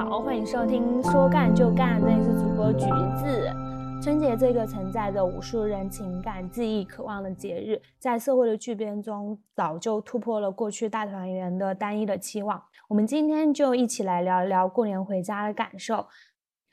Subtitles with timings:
[0.00, 2.86] 好，欢迎收听说干就干，这里是主播橘
[3.18, 3.54] 子。
[4.02, 12.62] 春节这个承载着无数人情感、记忆、渴望的节日，在社会的巨变中，早就突破了过去大团圆的单一的期望。
[12.88, 16.06] 我们今天就一起来聊一聊过年回家的感受。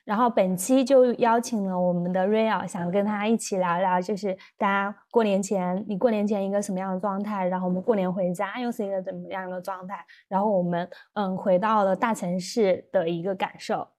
[0.08, 7.46] 然后本期就邀请了我们的 Real，想跟他一起聊聊，就是大家过年前，你过年前一个什么样的状态？
[7.50, 10.06] 然后我们过年回家又是一个怎么样的状态？
[10.30, 13.90] 然后我们嗯回到了大城市的一个感受。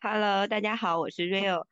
[0.00, 1.62] Hello，大家好，我是 Real，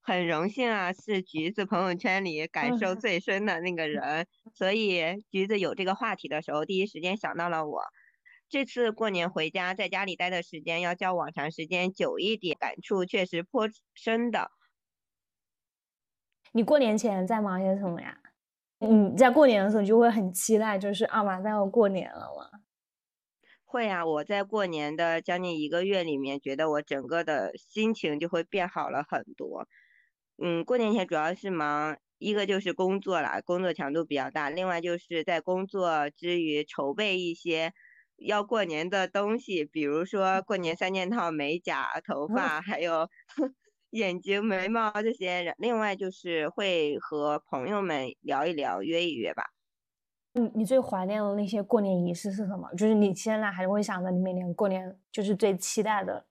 [0.00, 7.82] 很荣幸啊，是橘子朋友圈里感受最深的那个人，所以橘子有这个话题的时候，第一时间想到了我。
[8.50, 14.50] 这次过年回家，在家里待的时间要较往常时间久一点，感触确实颇深的。
[16.50, 18.20] 你过年前在忙些什么呀？
[18.80, 22.60] 你在过年的时候就会很期待，就是啊，马上要过年了嘛？
[23.64, 29.68] 会啊，我在过年的将近一个月里面，觉得我整个的心情就会变好了很多。
[30.42, 37.72] 嗯，过年前主要是忙一个就是工作啦，工作强度比较大，另外就是在工作之余筹备一些。
[38.20, 43.08] 要过年的东西，比如说过年三件套：美甲、头发，还有
[43.90, 45.54] 眼睛、眉毛这些。
[45.58, 49.44] 另外就是会和朋友们聊一聊，约一约吧。
[50.32, 52.70] 你你最怀念的那些过年仪式是什么？
[52.74, 56.26] 就是你现在还会想着你每年过年就是最期待的。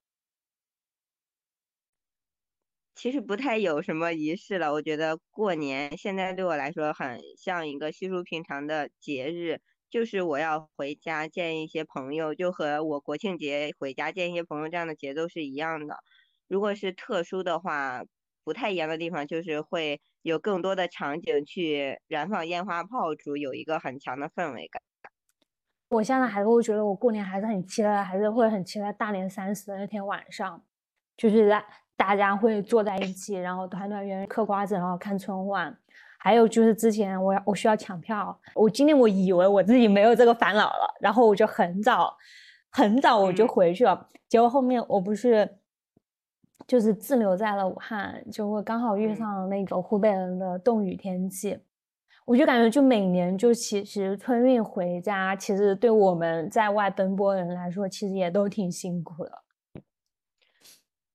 [2.95, 9.61] 其实不太有什么仪式了，我觉得过年现在对我来说很像一个稀疏平常的节日。
[9.89, 15.97] 就是我要回家见一些朋友，就和我国庆节回家见一些朋友这样的节奏是一样的。
[16.47, 18.03] 如果是特殊的话，
[18.43, 24.81] 不太一样的地方就是会有更多的场景去燃放烟花炮竹，有一个很强的氛围感。
[25.89, 30.63] 我现在还是会觉得我过年还是很期待，还是会很期待大年三十的那天晚上，
[31.17, 35.79] 就是在大家会坐在一起，然后团团圆圆嗑瓜子，然后看春晚。
[36.21, 42.13] 还有就是之前我要我需要抢票，我今天我以为我自己没有这个烦恼了，然后我就很早
[42.69, 45.49] 很早我就回去了，结果后面我不是
[46.67, 51.57] 就是滞留在了武汉，就会刚好遇上那个湖北人的冻雨天气，
[52.25, 59.31] 我就感觉就每年就其实春运回家，其实对我们在外奔波的人来说，其实也都挺辛苦的。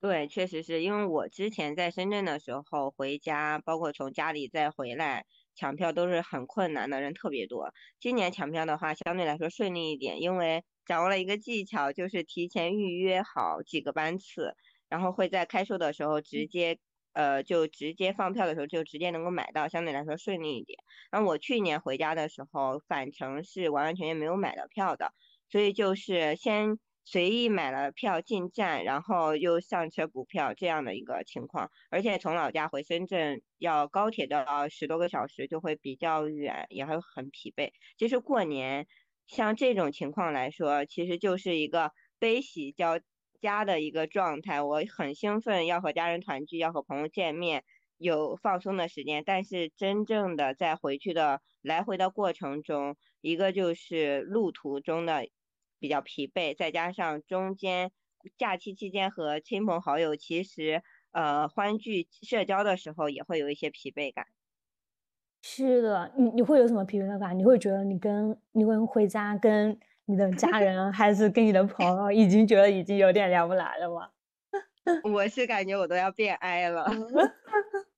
[0.05, 7.73] 对，确实是因为我之前在深圳的时候回家，包括从家里再回来抢票都是很困难的，人特别多。
[7.99, 14.55] 今年抢票的话相对来说顺利一点，因为掌握了一个技巧，就是提前预约好几个班次，
[14.91, 16.79] 然后会在开售的时候直接
[17.15, 20.79] 呃就直接放票的时候就直接能够买到，相对来说顺利一点。
[21.11, 25.15] 然后我去年回家的时候返程是完完全全没有买到票的，
[25.49, 26.79] 所以就是先。
[27.07, 37.73] 随意买了票进站，然后又上车补票这样的一个情况，而且从老家回深圳要高铁都要十多个小时，就会比较远，也会很疲惫。
[37.99, 38.87] 其实过年
[39.27, 42.99] 像这种情况来说，其实就是一个悲喜交
[43.39, 44.63] 加的一个状态。
[44.63, 47.65] 我很兴奋，要和家人团聚，要和朋友见面，
[47.99, 49.23] 有放松的时间。
[49.27, 55.29] 但是真正的在回去的来回的过程中，一个就是路途中的。
[55.79, 57.93] 比较疲惫，再加上中间
[58.37, 64.27] 假期期间和亲朋好友其实呃欢聚社交的时候也会有一些疲惫感。
[65.43, 67.39] 是的，你你会有什么疲惫感？
[67.39, 74.11] 你会觉得你跟你会回家跟你的家人还是跟你的朋友已经觉得已经有点聊不来了吗？
[75.13, 76.87] 我是感觉我都要变哀了，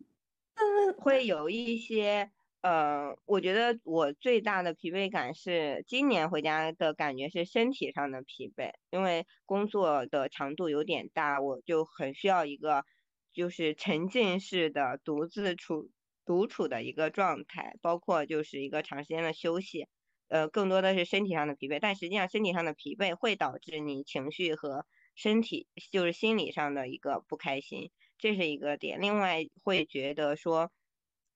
[0.98, 2.30] 会有一些。
[2.62, 12.84] 呃，我觉得我最大的疲惫感是今年回家的感觉是身体上的疲惫，因为工作的强度有点大，我就很需要一个
[13.32, 15.90] 就是沉浸式的独自处
[16.24, 19.86] 独处的一个状态，包括就是一个长时间的休息，
[20.28, 29.00] 呃，更多的是身体上的疲惫，但实际上身体上的疲惫会导致你情绪和身体就是心理上的一个不开心，这是一个点。
[29.00, 30.72] 另外会觉得说。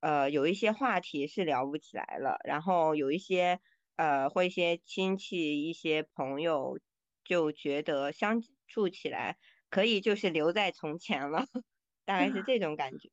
[0.01, 3.61] 呃，有一些话题是聊不起来了，然后有一些
[3.97, 6.79] 呃，或一些亲戚、一些朋友
[7.25, 9.37] 就觉得相处起来
[9.69, 11.45] 可以就是留在从前了，
[12.07, 13.11] 大概是这种感觉。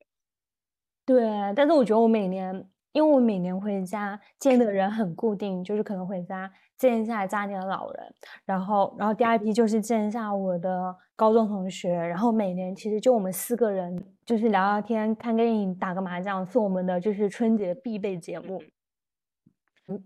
[1.08, 1.24] 对，
[1.56, 2.70] 但是我觉得我每年。
[2.92, 8.14] 因为我每年回家见的人很固定，就是可能回家见一下家里的老人，
[8.44, 18.62] 然后，然后第二批就是见一下我的高中同学，然后每年其实就我们四个人，就是聊聊天、看电影、打个麻将，是我们的就是春节必备节目。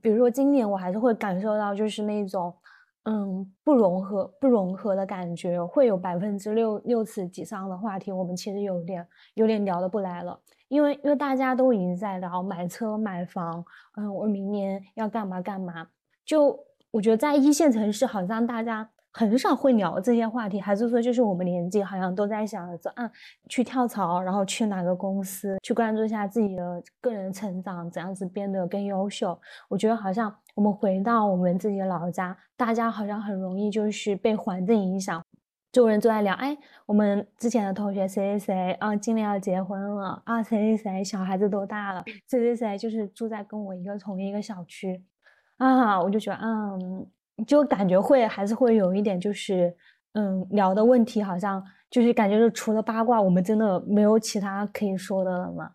[0.00, 2.54] 比如说今年我还是会感受到就是那种，
[3.04, 10.38] 嗯，不融合、不融合的感觉，会有百分之六六十以上的话题，我们其实有点有点聊得不来了，
[10.68, 13.64] 因为因为大家都已经在聊买车、买房，
[13.96, 15.88] 嗯，我明年要干嘛干嘛，
[16.24, 16.58] 就
[16.90, 18.88] 我觉得在一线城市，好像大家。
[19.12, 23.10] 很少会聊这些话题，还是说就是我们年纪好像都在想着啊，
[23.46, 29.38] 去跳槽，然后去哪个公司，去关注一下自己的个人成长，怎样子变得更优秀。
[29.68, 35.22] 我觉得好像我们回到我们自己的老家，大家好像很容易就是被环境影响，
[35.72, 36.56] 周围人都在聊，哎，
[36.86, 45.04] 我们之前的同学谁谁谁啊，今年要结婚了啊，谁谁谁小孩子多大了，谁谁谁就是住在跟我一个同一个小区，
[45.58, 47.06] 啊，我就觉得嗯。
[47.46, 49.76] 就感觉会还是会有一点，就是
[50.12, 55.74] 嗯，聊的问题好像就是感觉是除了八卦，我们真的没有其他可以说的了吗？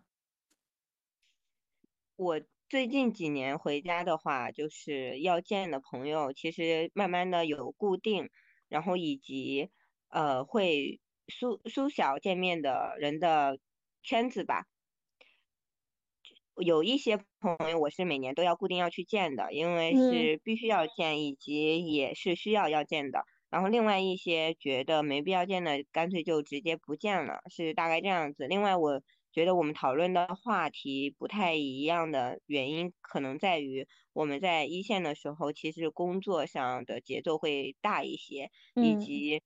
[2.16, 8.28] 我最近几年回家的话，就是要见的朋友，其实慢慢的有固定，
[8.68, 9.70] 然后以及
[10.08, 13.58] 呃会缩缩小见面的人的
[14.02, 14.66] 圈子吧。
[16.60, 23.24] 有一些朋友我是每年都要固定要去见的，因为是必须要见，以及也是需要要见的。
[23.50, 28.46] 然后另外一些觉得没必要见的，干脆就直接不见了，是大概这样子。
[28.46, 29.00] 另外，我
[29.32, 39.40] 觉得我们讨论的话题不太一样的原因，可能在于我们在一线的时候，其实工作上的节奏会大一些，以及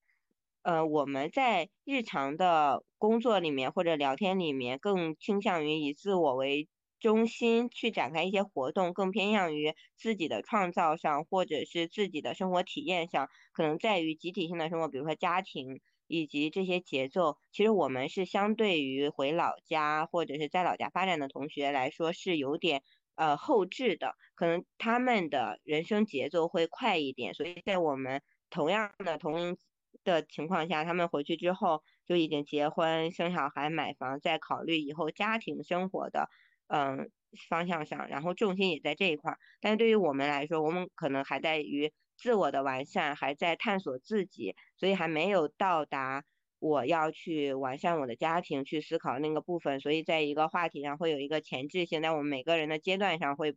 [0.62, 6.68] 呃我们在日常的工作里面或者聊天里面，更倾向于以自我为。
[7.02, 17.38] 中心去展开一些活动，更偏向于自己的创造上，或者是自己的生活体验上，可能在于集体性的生活，比如说家庭以及这些节奏。
[17.50, 22.84] 其实我们是相对于回老家或者是在老家发展的同学来说，是有点
[23.16, 29.58] 呃后置的，可能他们的人生节奏会快一点，所以在我们同样的同龄
[30.04, 36.28] 的情况下，他们回去之后就已经结婚、生小孩、买房，在考虑以后家庭生活的。
[36.74, 37.10] 嗯，
[37.50, 39.38] 方向上，然后重心也在这一块儿。
[39.60, 46.22] 但是对于我们来说，我们可能还在于自我的完善，还在探索自己，所以还没有到达
[46.58, 49.80] 我要去完善我的家庭去思考那个部分。
[49.80, 53.54] 所以在一个话题上会有一个前置性，在我们每个人的阶段上会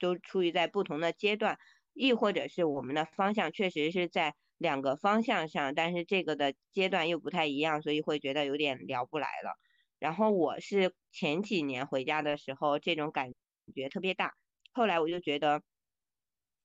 [0.00, 1.56] 都处于在不同的阶段，
[1.92, 9.54] 亦或者是我们的方向确实是在两个方向上，但是这个的阶段又不太一样，所以会觉得有点聊不来了。
[9.98, 13.32] 然后我是前几年回家的时候，这种感
[13.74, 14.32] 觉特别大。
[14.72, 15.62] 后来我就觉得，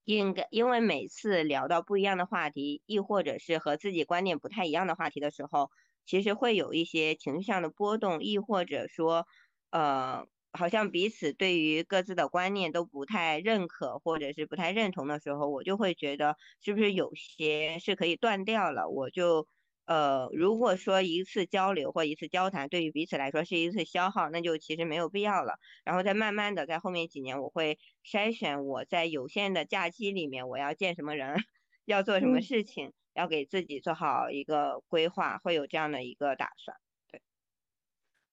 [0.04, 5.70] 应该因为每次聊到不一样的话题，亦或者是和自己观念不太一样的话题的时候，
[6.06, 9.26] 其实会有一些情绪上的波动，亦或者说，
[9.70, 19.46] 呃，好像彼此对于各自的观念都不太认可，或者是不太认同的时候，我就会觉得是不是有些是可以断掉了，我就。
[19.84, 25.58] 呃，如果说一次交流或一次交谈对于彼此来说是一次消耗，那就其实没有必要了。
[25.84, 31.36] 然后再慢慢的在后面几年，我会筛选我在有限的假期里面我要见什么人，
[31.84, 36.81] 要做什么事情，要给自己做好一个规划，会有这样的一个打算。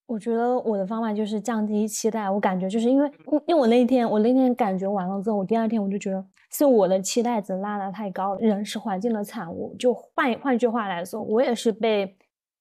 [0.09, 3.11] 我觉得我的方法就是降低期待，我感觉就是因为，
[3.45, 8.39] 因为我那天我那天感觉完了之后，我第二天我就觉得是我的期待值拉的太高了。
[8.41, 12.17] 人是环境的产物，就换换句话来说，我也是被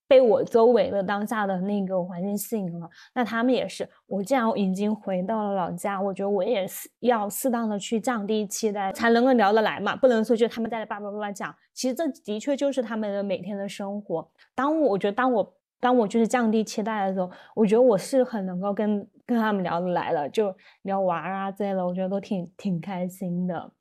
[0.07, 2.87] 被我周围的当下的那个环境吸引了。
[3.15, 9.97] 那他们也是，我既然已经回到了老家，我觉得我也是要适当的去降低期待，才能够聊得来嘛。
[9.97, 14.31] 不能说就他们在叭叭叭叭讲，其实这的确就是他们的每天的生活。
[14.55, 15.55] 当我觉得当我。
[15.81, 23.73] 当我就是降低期待的时候，我觉得我是很能够跟跟他们聊得来的，就聊玩啊之类的，我觉得都挺挺开心的。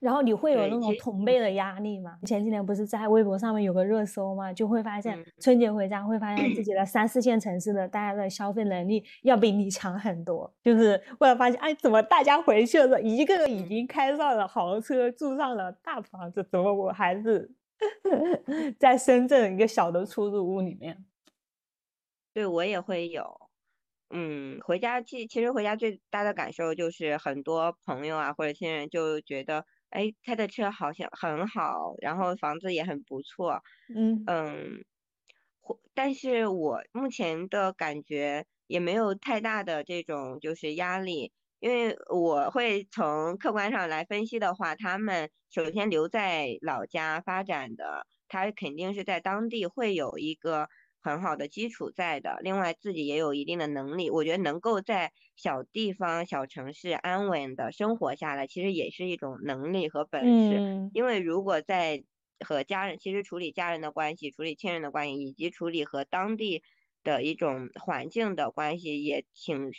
[0.00, 2.16] 然后你会有那种同辈的压力吗？
[2.24, 17.50] 前几年不是在微博上面有个热搜嘛，就会发现春节回家会发现自 己的三四线城市的大家的消费能力要比你强很多，就是忽然发现，哎，怎么大家回去了，一个个已经开上了豪车，住上了大房子，怎么我还是？
[18.78, 21.04] 在深圳一个小的出租屋里面，
[22.36, 23.50] 对我也会有，
[24.10, 34.30] 嗯，回家其其实回家最大的感受就是很多朋友啊或者亲人就觉得，哎，开的车好像很好，然后房子也很不错，嗯。
[34.30, 34.84] 嗯，
[35.94, 41.32] 但是我目前的感觉也没有太大的这种就是压力。
[41.60, 50.68] 因为我会从客观上来分析的话，他们首先留在老家发展的，他肯定是在当地会有一个
[51.02, 52.38] 很好的基础在的。
[52.42, 60.62] 另外自己也有一定的能力，我觉得能够在小地方、小城市安稳的生活下来，其实也是一种能力和本事。
[60.62, 62.04] 嗯因为如果在
[62.44, 66.62] 和家人，其实处理家人的关系、处理亲人的关系，以及处理和当地
[67.04, 69.70] 的一种环境的关系，也挺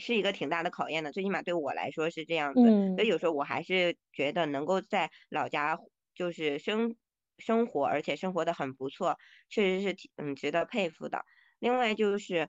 [0.00, 1.12] 是一个挺大的考验的。
[1.12, 5.78] 最起码对我来说是这样子，嗯所以有时候我还是觉得能够在老家
[6.14, 6.96] 就是生
[7.38, 11.24] 生活，而且生活的很不错，确实是挺嗯值得佩服的。
[11.58, 12.48] 另外就是。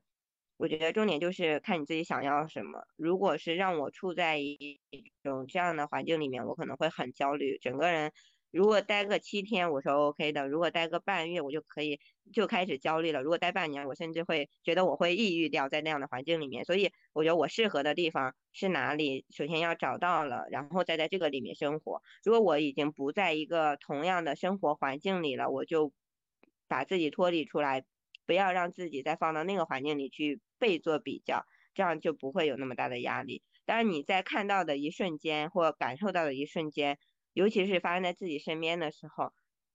[0.58, 2.86] 我觉得重点就是看你自己想要什么。
[2.96, 4.80] 如果是让我处在一
[5.22, 8.14] 种这样的环境里面，我可能会很焦虑，整个人
[8.56, 12.00] 如果待个七天我是 OK 的，如果待个半月我就可以
[12.32, 13.22] 就开始焦虑了。
[13.22, 16.64] 如果待半年，我甚至会觉得我会抑郁掉在那样的环境里面。
[16.64, 22.02] 所以我觉得我适合的地方是哪里，首先要找到了，然后再在这个里面生活。
[22.24, 25.92] 如果我已经不在一个同样的生活环境里了，我就
[26.70, 27.84] 把自己脱离出来。
[28.26, 33.44] 不要让自己再放到那个环境里去被做比较，这样就不会有那么大的压力。
[33.66, 36.98] 当然你在看到的一瞬间或感受到的一瞬间，
[37.36, 39.32] 尤其是发生在自己身边的时候，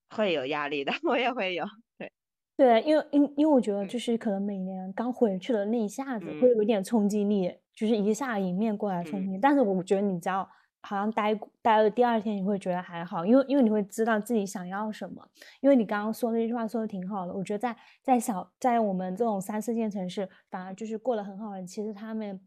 [0.09, 0.93] 会有压力的。
[1.09, 1.65] 我也会有，
[1.97, 2.11] 对
[2.57, 9.39] 对，因为因因为我觉得嗯就是可能每年刚回去的那一下子会嗯有一点冲击力，就是一下迎面过来冲嗯击力。
[9.41, 10.49] 但是我觉得你只要
[10.83, 15.23] 好像待待了第二天，你会觉得还好，因为因为你会知道自己想要什么。
[15.61, 22.41] 因为你刚刚说那句话说的挺好的，我觉得在在小在我们这种三四线城市，反而就是过得很好的，其实他们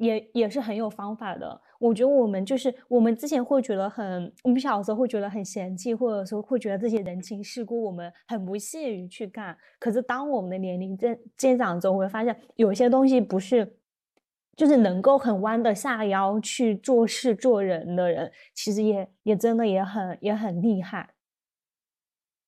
[0.00, 1.60] 也也是很有方法的。
[1.78, 9.56] 我觉得我们就是我们之前会觉得很，我们小时候会觉得很嫌弃，或者说会觉得这些人情世故我们很不屑于去干。
[9.78, 13.76] 可是当我们的年龄渐渐长之后，会发现有些东西不是。
[14.56, 21.08] 就是能够很弯得下腰去做事做人的人，其实也也真的也很也很厉害。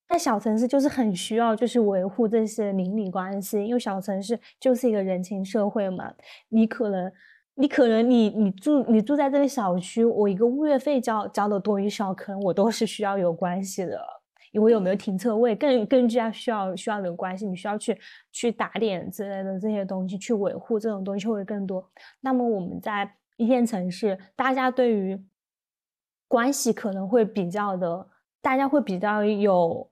[0.09, 6.13] 在小城市就是很需要就是维护这些邻里关系，因为小城市就是一个人情社会嘛。
[6.51, 7.11] 你可能
[7.55, 14.01] 你可能你你住你住在这个小区，我一个物业费交交的多与少，可能我都是需要有关系的。
[14.53, 17.99] 因为有没有停车位更更加需要需要有关系，你需要去
[18.31, 21.91] 去打点之类的这些东西，去维护这种东西会更多。
[22.21, 25.19] 那么我们在一线城市，大家对于
[26.29, 28.07] 关系可能会比较的，
[28.43, 29.91] 大家会比较有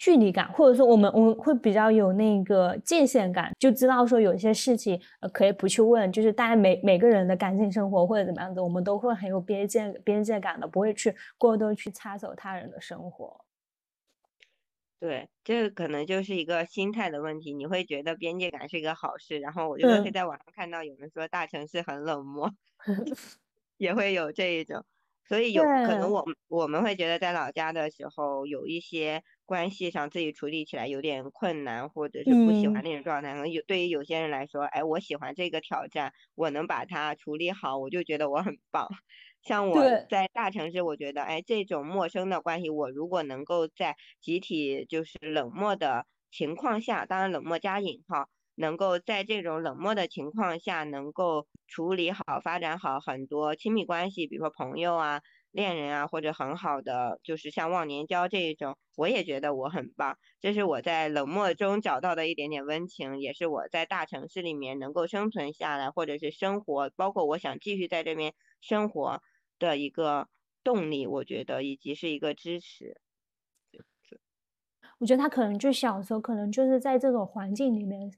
[0.00, 13.44] 距离感，或者说我们我们会比较有那个界限感，就知道说有些事情呃可以不去问，就是大家每每个人的感情生活或者怎么样子，我们都会很有边界边界感的，不会去过多去插手他人的生活。
[14.98, 17.52] 对，这个可能就是一个心态的问题。
[17.52, 22.50] 你会觉得边界感是一个好事，然后我就会嗯在网上看到有人说大城市很冷漠，
[23.76, 24.82] 也会有这一种。
[25.30, 33.30] 所以有可能我们我们会觉得在老家的时候有一些关系上自己处理起来有点困难，或者是不喜欢嗯那种状态。
[33.34, 38.88] 可能有对于有些人来说，哎，我喜欢这个挑战，我能把它处理好，我就觉得我很棒。
[39.42, 48.28] 像我在大城市，我觉得，哎，这种陌生的关系，我如果能够在集体就是冷漠的情况下，当然冷漠加引号，
[48.60, 60.18] 能够在这种冷漠的情况下，能够处理好、发展好很多亲密关系，比如说朋友啊、恋人啊，或者很好的就是像忘年交这一种，我也觉得我很棒。
[60.40, 69.22] 这是我在冷漠中找到的一点点温情，也是我在大城市里面能够生存下来，或者是生活，包括我想继续在这边生活
[69.58, 70.28] 的一个
[70.62, 73.00] 动力，我觉得以及是一个支持。
[74.98, 78.10] 我觉得他可能就小时候可能就是在这种环境里面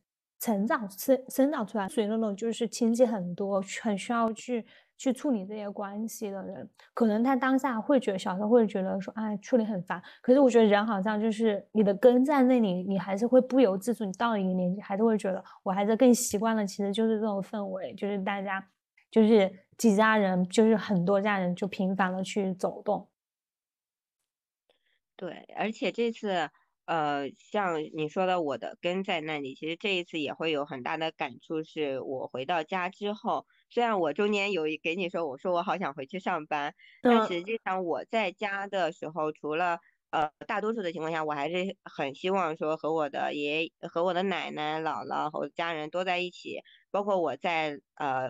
[0.42, 4.66] 成长生生长出来，属于那种就是亲戚很多，很需要去
[4.98, 6.68] 去处理这些关系的人。
[6.92, 10.02] 可能他当下会觉得小时候会觉得说，哎，处理很烦。
[10.20, 18.68] 可是我觉得人好像就是你的根在那里，你还是会不由自主，你到了一个年纪，还是会觉得我还是更习惯了，其实就是这种氛围，就是大家
[19.12, 23.08] 就是几家人，就是很多家人就频繁的去走动。
[25.14, 26.50] 对，而且这次，
[26.86, 29.54] 呃，像你说的，我的根在那里。
[29.54, 36.74] 其实这一次也会有很大的感触，是我回到家之后，虽然我中间有一给你说，我说我好想回去上班，
[37.06, 39.78] 但嗯实际上我在家的时候，除了
[40.10, 46.60] 呃大多数的情况下，我还是很希望说和我的爷爷、和我的奶奶、姥姥和家人多在一起，
[46.90, 48.28] 包括我在呃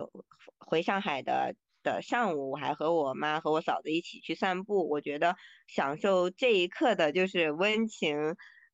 [0.59, 1.55] 回上海的。
[1.83, 5.37] 的上午，我还和我妈和我嫂子一起去散步，我觉得
[5.67, 8.17] 享受这一刻的就是温情，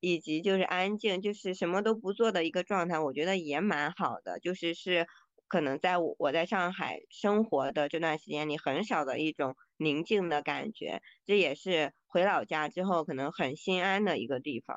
[0.00, 4.38] 以及就是安静，就是什么都不做的一个状态，我觉得也蛮好的。
[4.40, 5.06] 就是是
[5.48, 14.76] 可能在我我在上海生活的这段时间里，很少的一种宁静的感觉，这也是回老家之后可能很心安的一个地方。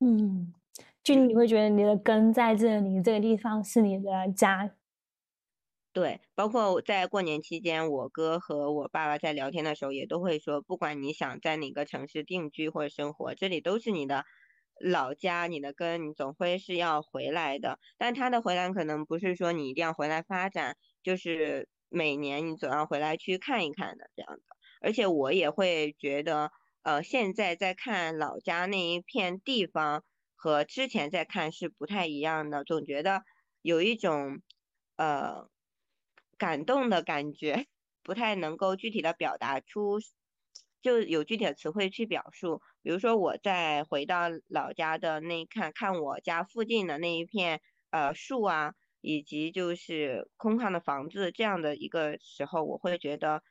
[0.00, 0.52] 嗯，
[1.02, 4.70] 就你会觉得你的根在这里，这个地方是你的家。
[5.94, 14.24] 对，包括在过年期间，我哥和我爸爸在聊天的时候，也都会说，不管你想在哪个城市定居或者生活，这里都是你的
[14.78, 17.78] 老家，你的根，你总会是要回来的。
[17.96, 24.42] 但他的回来可能不是说你一定要回来发展，就是每年你总要回来去看一看的这样的。
[24.80, 26.52] 而且我也会觉得，
[26.82, 30.04] 呃，现在在看老家那一片地方
[30.36, 33.22] 和之前在看是不太一样的，总觉得
[33.62, 34.42] 有一种，
[34.96, 35.48] 呃。
[36.38, 37.66] 感动的感觉
[38.02, 39.98] 不太能够具体的表达出，
[40.80, 42.62] 就有具体的词汇去表述。
[42.82, 53.42] 比如说我在回到老家的那看看我家附近的那一片呃树啊，以及就是空旷的房子这样的一个时候，我会觉得，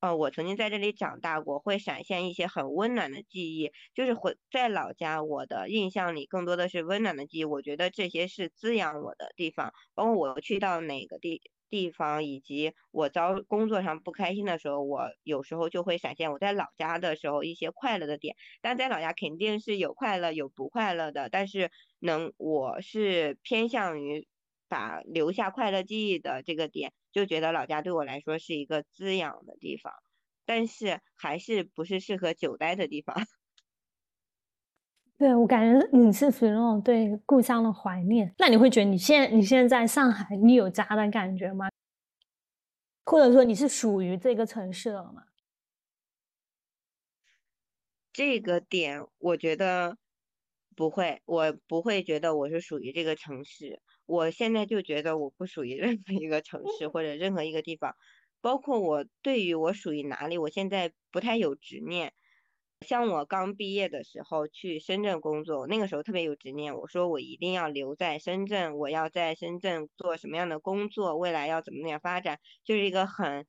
[0.00, 3.72] 呃，我曾经在这里长大过，会闪现一些很温暖的记忆。
[3.94, 7.44] 就是回在老家，我的印象里更多的是温暖的记忆。
[7.44, 11.40] 我觉得这些是滋养我的地方，包括我去到哪个地。
[11.68, 18.36] 地方以及我遭工作上不开心的时候，我有时候就会闪现我在老家的时候一些快乐的点。
[18.60, 24.26] 但在老家肯定是有快乐有不快乐的，但是能我是偏向于
[24.68, 29.92] 把留下快乐记忆的这个点，就觉得老家对我来说是一个滋养的地方，
[30.44, 33.16] 但是还是不是适合久待的地方。
[35.18, 41.68] 对我感觉你是属于那种对故乡的怀念，那你会觉得你现在你现在在上海，你有家的感觉吗？
[43.04, 45.22] 或者说你是属于这个城市了吗？
[48.12, 49.96] 这个点我觉得
[50.74, 53.80] 不会，我不会觉得我是属于这个城市。
[54.06, 57.94] 我现在就觉得我不属于任何一个城市或者任何一个地方，
[58.40, 62.12] 包括我对于我属于哪里，我现在不太有执念。
[62.84, 73.46] 像我刚毕业的时候去深圳工作，那个时候特别有执念，我说我一定要留在深圳，我要在深圳做什么样的工作，未来要怎么样发展，就是一个很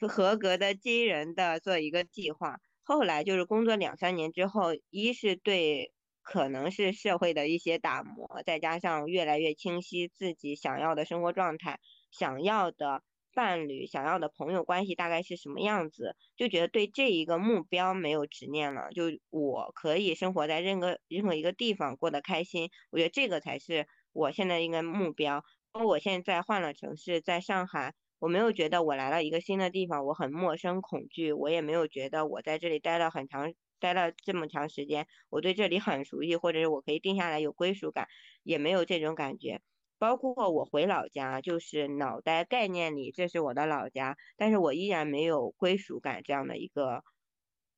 [0.00, 2.58] 合格的惊人的做一个计划。
[2.82, 13.02] 后来就是工作两三年之后，一是对可能是社会的一些打磨，再加上越来越清晰自己想要的生活状态，想要的。
[13.36, 18.88] 伴侣想要的朋友关系大概是什么样子，就觉得对这一个目标没有执念了。
[18.94, 25.42] 就我可以生活在任何任何一个地方过得开心，我觉得这个才是我现在应该目标。
[25.72, 38.08] 包括我现在换了城市，在上海，我没有觉得我来了一个新的地方我很陌生恐惧，我也没有觉得我在这里待了很长待了这么长时间，我对这里很熟悉，或者是我可以定下来有归属感，
[38.42, 39.60] 也没有这种感觉。
[39.98, 47.02] 包括我回老家，就是脑袋概念里这是我的老家，但是我依然没有归属感这样的一个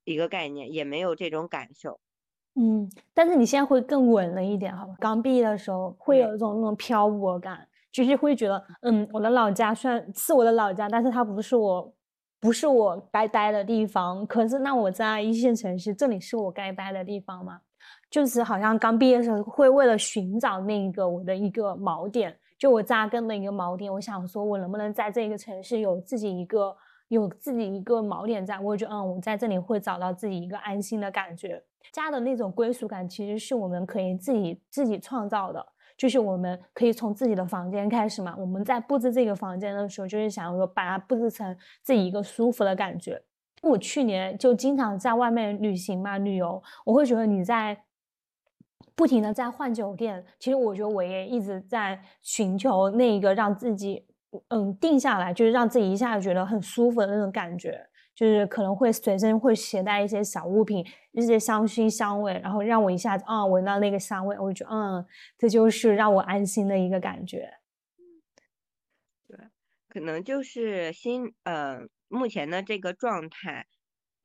[0.03, 1.99] 一个概念，也没有这种感受。
[2.55, 4.95] 嗯，但是你现在会更稳了一点，好吧？
[4.99, 11.93] 刚毕业的时候会有一种那种漂泊感，就是会觉得，嗯，我的老家虽然是我的老家，但是它不是我，
[12.39, 14.25] 不是我该待的地方。
[14.27, 17.61] 可是那我在一线城市，这里是我该待的地方吗？
[18.09, 23.93] 就是好像刚毕业的时候，会为了寻找那个我的一个锚点，就我扎根的一个锚点。
[23.93, 26.75] 我想说，我能不能在这个城市有自己一个
[27.09, 28.59] 有自己一个锚点在？
[28.59, 31.61] 我觉得，嗯，我在这里会找到自己一个安心的感觉。
[31.93, 35.63] 家的那种归属感，其实是我们可以自己自己创造的。
[35.95, 38.35] 就是我们可以从自己的房间开始嘛。
[38.39, 43.21] 我们在布置这个房间的时候，就是想说把它布置成自己一个舒服的感觉。
[43.61, 47.77] 我去年就经常在外面旅行嘛，旅游，我会觉得你在。
[48.95, 54.05] 不停的在换酒店，其实我觉得我也一直在寻求那一个让自己
[54.49, 65.05] 嗯定下来，就是让自己一下子觉得很舒服的那种感觉，就是可能会随身会携带一些小物品，一些香薰香味，然后让我一下子啊闻到那个香味，我就觉得嗯，
[65.37, 67.53] 这就是让我安心的一个感觉。
[69.27, 69.37] 对，
[69.87, 73.67] 可能就是心呃目前的这个状态。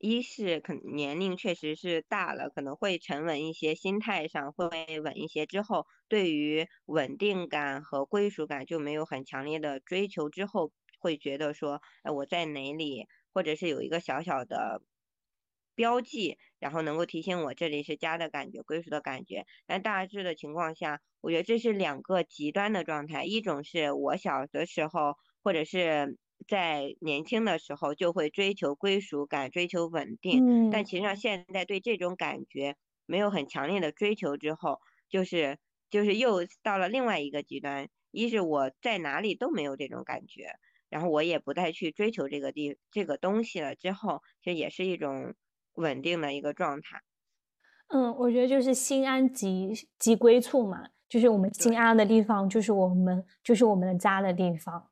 [0.01, 5.45] 一是可年龄确实是大了，可能会沉稳一些，心态上会稳一些。
[5.45, 14.81] 之后对于稳定感和归属感就没有很强烈的追求，之后会觉得说，哎，我在哪里，或者是有一个小小的
[15.75, 19.45] 标记，然后能够提醒我这里是家的感觉、归属的感觉。
[19.65, 26.17] 但大致的情况下，我觉得这是两个极端的状态，一种是我小的时候，或者是。
[26.47, 35.57] 在年轻的时候就会追求归属感，追求稳定，但其实上现在对这种感觉没有很强烈的追求之后，就是
[35.89, 40.49] 就是又到了另外一个极端，一是我在哪里都没有这种感觉，
[40.89, 45.33] 然后我也不再去追求这个地这个东西了，之后其实也是一种
[45.73, 47.01] 稳定的一个状态。
[47.87, 54.89] 嗯，我觉得就是心安即即归处嘛，就是我们心安的地方，就是我们就是我们的家的地方。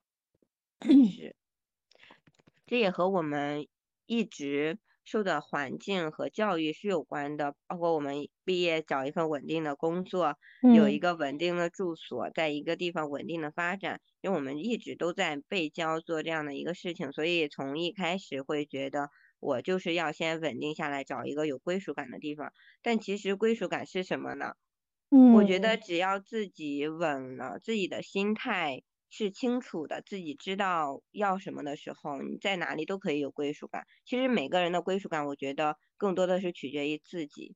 [0.91, 1.35] 是，
[2.65, 3.67] 这也和我们
[4.05, 10.37] 一直受的环境和教育是有关的，包括我们毕业找一份稳定的工作，
[10.73, 22.53] 有一个稳定的住所，在一个地方稳定的发展，因为我们一直都在被教做这样的一个事情，所以从一开始会觉得我就是要先稳定下来，找一个有归属感的地方。
[22.81, 24.53] 但其实归属感是什么呢？
[25.35, 28.83] 我觉得只要自己稳了，自己的心态。
[29.13, 33.83] 是清楚的，自己知道要什么的时候，你在哪里都可以有归属感。
[34.03, 37.55] 其实每个人的归属感，我觉得更多的是取决于自己。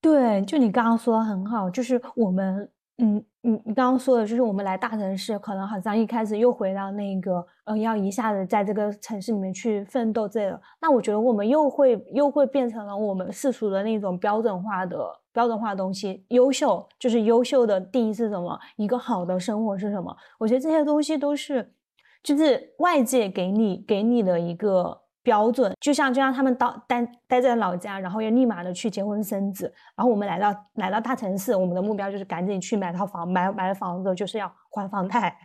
[0.00, 2.70] 对，就你刚刚说的很好，就是我们。
[2.98, 10.58] 嗯，你你刚刚说的就是我们来大城市，可能好像一开始又回到那个，嗯，要一下子在这个城市里面去奋斗这个。
[10.80, 14.96] 那我觉得我们又会又会变成了我们世俗的那种标准化的
[15.36, 16.24] 标准化的东西。
[16.28, 18.58] 优秀就是优秀的定义是什么？
[18.76, 20.16] 一个好的生活是什么？
[20.38, 21.74] 我觉得这些东西都是，
[22.22, 25.02] 就是外界给你给你的一个。
[25.26, 35.36] 标准就像就像他们到待待在老家，然后要立马的去结婚生子，然后我们来到来到大城市，我们的目标就是赶紧去买套房，买买了房子就是要还房贷。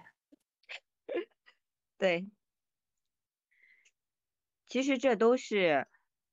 [1.97, 2.29] 对，
[4.67, 5.87] 其实这都是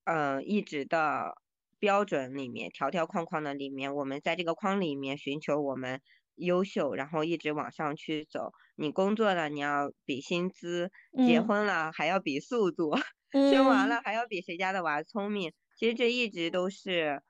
[0.05, 1.39] 嗯一直的
[1.79, 6.01] 标准里面条条框框的里面，我们在这个框里面寻求我们
[6.35, 8.53] 优秀，然后一直往上去走。
[8.77, 10.89] 你工作了，你要比薪资；
[11.27, 12.93] 结婚了，还要比速度。
[13.31, 17.23] 生完了还要比谁家的娃聪明，其实这一直都是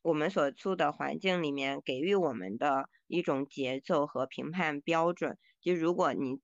[0.00, 5.36] 我们所处的环境里面给予我们的一种节奏和评判标准。
[5.60, 6.40] 就如果你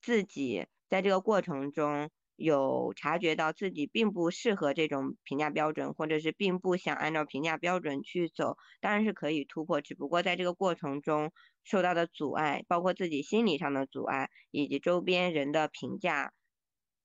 [0.00, 9.80] 自己在这个过程中有察觉到自己并不适合这种评价标准，或者是并不想按照评价标准去走，当然是可以突破。
[9.80, 11.30] 只不过在这个过程中
[11.64, 16.32] 受到的阻碍，包括自己心理上的阻碍，以及周边人的评价。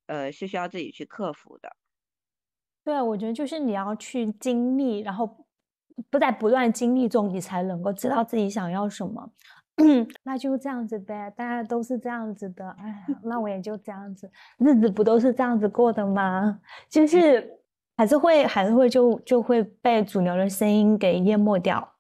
[0.08, 1.76] 呃，是需要自己去克服的。
[2.84, 5.48] 对，我觉得就是你要去经历，然后
[6.12, 9.32] 不在不断经历中，你才能够知道自己想要什么。
[10.24, 12.70] 那就这样子呗，大家都是这样子的。
[12.72, 16.62] 哎，那我也就这样子，日子不都是这样子过的吗？
[16.90, 17.60] 就是
[17.98, 21.96] 还是会，还是会就就会被主流的声音给淹没掉。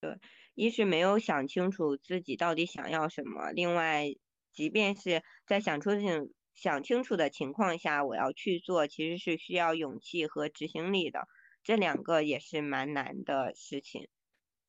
[0.00, 0.18] 对，
[0.54, 4.06] 一是没有想清楚自己到底想要什么，另外，
[4.52, 6.30] 即便是在想出这种。
[6.54, 11.26] 想清楚的情况下，我要去做，其实是需要勇气和执行力的，
[11.64, 14.06] 这两个也是蛮难的事情。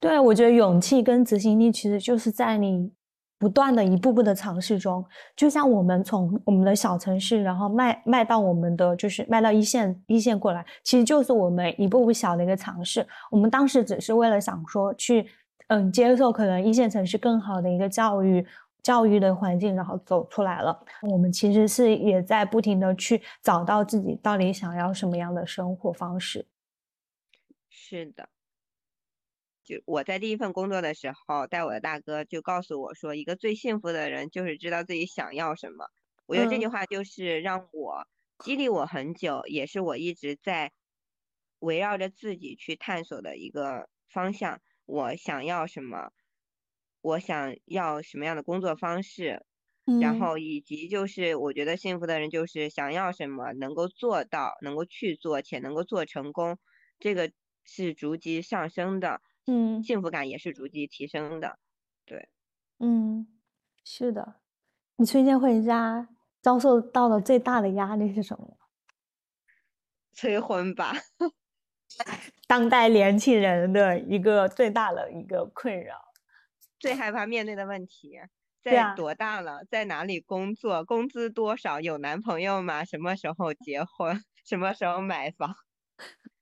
[0.04, 2.92] 对，我觉得勇气跟执行力其实就是在你
[3.39, 5.02] 不断的一步步的尝试中，
[5.34, 13.08] 就像我们从我们的小城市，然后卖卖到我们的就是卖到一线一线过来，其实就是我们一步步小的一个尝试。
[13.32, 15.26] 我们当时只是为了想说去，
[15.68, 18.46] 嗯，接受可能一线城市更好的一个教育。
[18.82, 20.78] 教育的环境，然后走出来了。
[21.10, 26.46] 我们其实是也在不停的去找到自己到底想要什么样的生活方式。
[27.70, 28.28] 是的，
[29.63, 35.88] 就我在第一份工作的时候，带我的大哥就告诉我说，一个最幸福的人就是知道自己想要什么。
[36.26, 38.08] 我觉得这句话就是让我
[38.39, 40.71] 激励我很久，也是我一直在
[41.60, 44.62] 围绕着自己去探索的一个方向。
[44.86, 46.12] 我想要什么？
[47.02, 49.45] 我想要什么样的工作方式，
[49.99, 56.58] 然后以及就是我觉得幸福的人就是想要什么能够做到，能够去做且能够做成功，
[56.99, 57.32] 这个
[57.65, 61.60] 是逐级上升的，嗯，幸福感也是逐级提升的，
[62.06, 62.30] 对，
[62.80, 63.28] 嗯，
[63.84, 64.36] 是的。
[64.96, 66.08] 你春节回家
[66.42, 68.58] 遭受到的最大的压力是什么？
[70.14, 70.94] 催婚吧，
[72.48, 75.96] 当代年轻人的一个最大的一个困扰。
[76.80, 78.20] 最害怕面对的问题，
[78.62, 82.86] 在多大了，在哪里工作，工资多少，有男朋友吗？
[82.86, 84.24] 什么时候结婚？
[84.46, 85.56] 什么时候买房？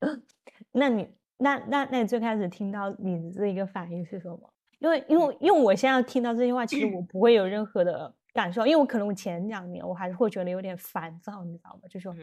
[0.74, 4.54] 那你那那那你最开始听到你的这一个反应是什么？
[4.80, 11.82] 因为因为因为我现在听到这句话，其实我不会有任何的感受，因为我可能我前两年我还是会觉得有点烦躁，你知道吗？
[11.90, 12.16] 就说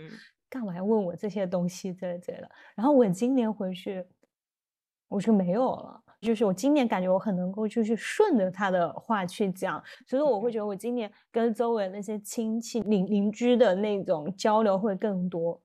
[0.48, 2.50] 干嘛要问我这些东西之类之类的。
[2.74, 4.04] 然后我今年回去，
[5.08, 6.02] 我就没有了。
[6.20, 15.60] 就是我今年感觉我很能够，就是顺着他的话去讲，所以我会觉得我今年跟周围那些亲戚邻邻居的那种交流会更多。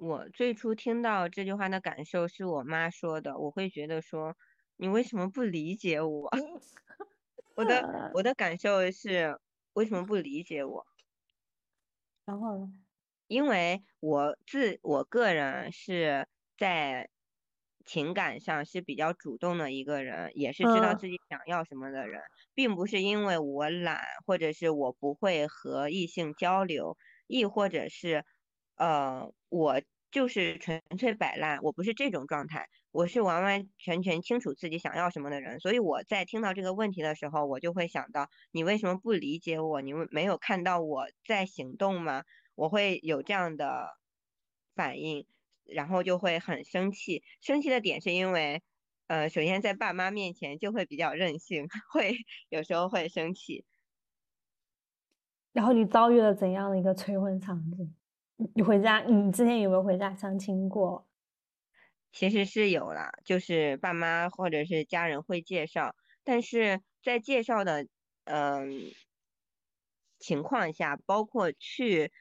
[0.00, 4.34] 我最初听到这句话的感受是我妈说的，我会觉得说
[4.76, 6.30] 你为什么不理解我？
[7.54, 9.38] 我的 我的感受是
[9.74, 10.86] 为什么不理解我？
[12.28, 12.80] 然后呢？
[13.30, 16.26] 因为我自我个人是
[16.58, 17.08] 在
[17.84, 22.20] 情感上是比较主动的一个人，也是知道自己想要什么的人，
[22.54, 26.96] 并不是因为我懒，或者是我不会和异性交流，
[27.28, 28.24] 亦或者是，
[28.80, 39.82] 呃，我就是纯粹摆烂，我不是这种状态，我是完完全全清楚自己想要什么的人，所以我在听到这个问题的时候，我就会想到，你为什么不理解我？
[39.82, 42.24] 你没有看到我在行动吗？
[42.54, 43.98] 我会有这样的
[44.74, 45.26] 反应，
[45.66, 47.22] 然后就会很生气。
[47.42, 48.62] 生气的点是因为，
[49.08, 52.16] 呃，首先在爸妈面前就会比较任性， 会
[52.48, 53.66] 有时候会生气。
[55.52, 57.94] 然后你遭遇了怎样的一个催婚场景？
[58.54, 61.06] 你回家，你之前有没有回家相亲过？
[62.12, 67.86] 其实是有啦，就是爸妈或者是家人会介绍，但是在介绍的
[68.24, 68.80] 嗯
[70.18, 72.12] 情况下，包括去。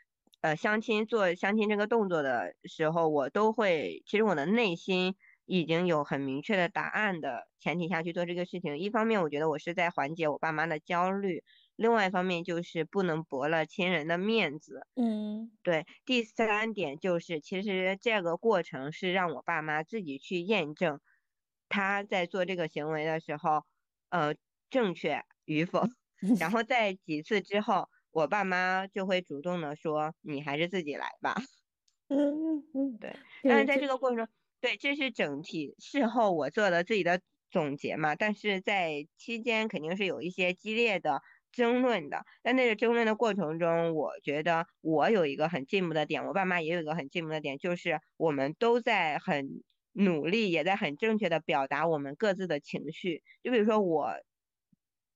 [0.42, 8.78] 呃，相亲做相亲这个动作的时候，我都会，其实我的内心已经有很明确的答案的前提下去做这个事情。
[8.78, 11.42] 一方面，我觉得我是在缓解我爸妈的焦虑；，
[11.80, 14.86] 另外一方面，就是不能驳了亲人的面子。
[14.96, 15.86] 嗯，对。
[16.06, 21.00] 第三点就是，其实这个过程是让我爸妈自己去验证
[21.70, 23.64] 他在做这个行为的时候，
[24.10, 24.36] 呃，
[24.70, 25.84] 正确与否。
[26.40, 27.90] 然后在几次之后。
[28.12, 31.36] 我爸妈就会主动的说：“你还是自己来吧。”
[32.10, 32.18] 嗯
[32.58, 33.20] 嗯嗯，对。
[33.46, 34.28] 但是在这个过程中，
[34.60, 38.16] 对，这是整体事后我做的自己的总结嘛。
[38.16, 42.24] 但是在期间肯定是有一些激烈的争论的。
[42.44, 53.24] 在那个争论的过程中，我觉得我有一个很进步的点，我爸妈也有一个很进步的点，就是我们都在很努力，也在很正确的表达我们各自的情绪。
[53.44, 54.14] 就比如说我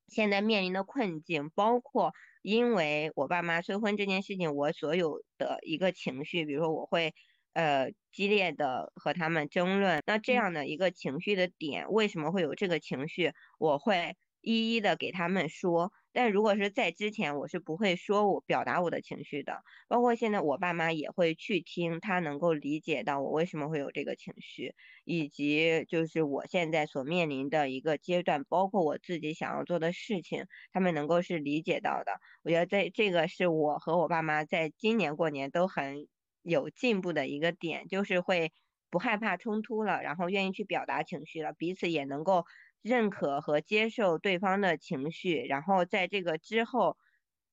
[0.08, 2.14] 现在面临的困境，包括。
[2.44, 7.14] 因为我爸妈催婚这件事情，我所有的一个情绪，比如说我会
[7.54, 15.94] 呃激烈的和他们争论，那这样的一个情绪的点，为什么会有这个情绪，我会一一的给他们说。
[16.14, 19.62] 但如果是在之前，我是不会说我表达我的情绪的。
[19.88, 24.74] 包括现在，我爸妈也会去听，他能够理解到我为什么会有这个情绪，
[25.06, 32.14] 以及就是我现在所面临的一个阶段，包括我自己想要做的事情，他们能够是理解到的。
[32.44, 36.08] 我觉得这这个是我和我爸妈在今年过年都很
[36.44, 38.52] 有进步的一个点，就是会
[38.90, 42.46] 不害怕冲突了，然后愿意去表达情绪了，彼此也能够。
[42.84, 46.98] 认可和接受对方的情绪，然后在这个之后，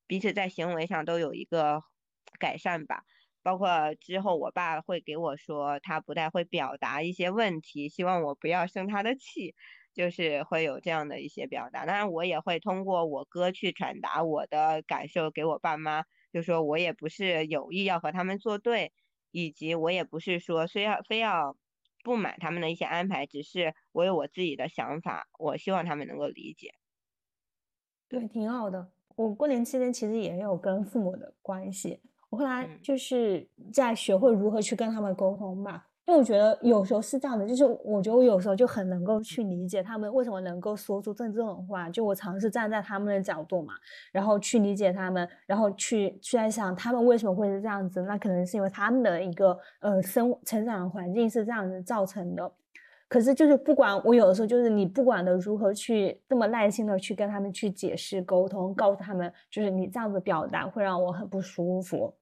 [0.06, 1.82] 彼此在行为上都有一个
[2.38, 3.04] 改善吧。
[3.42, 9.54] 包括之后，我爸会给我说，他不太会表达一些问题，希望我不要生他的气，
[9.94, 11.86] 就是会有这样的一些表达。
[11.86, 18.92] 当然，我也会通过我哥去传达我的感受给我爸妈，就说我也不是有意要和他们作对，
[19.30, 21.56] 以及我也不是说非要非要。
[22.02, 26.74] 不满他们的一些安排，只是我有我自己的想法，我希望他们能够理解。
[28.08, 28.90] 对，挺好的。
[29.16, 35.89] 我过年期间其实也有跟父母的关系，我后来就是在学会如何去跟他们沟通吧。
[36.10, 41.88] 因为我觉得有时候是这样的，就是我觉得我有时候就很能够去理解他们为什么能够说出这这种话。
[41.88, 43.74] 就我尝试站在他们的角度嘛，
[44.10, 48.02] 然后去理解他们，然后去去在想他们为什么会是这样子。
[48.02, 52.50] 那可能是因为他们的一个呃生成长环境是这样子造成的。
[53.06, 62.12] 可是就是不管我有的时候就是你不管的如何去这么耐心的去跟他们去解释沟通，告诉他们就是你这样子表达会让我很不舒服。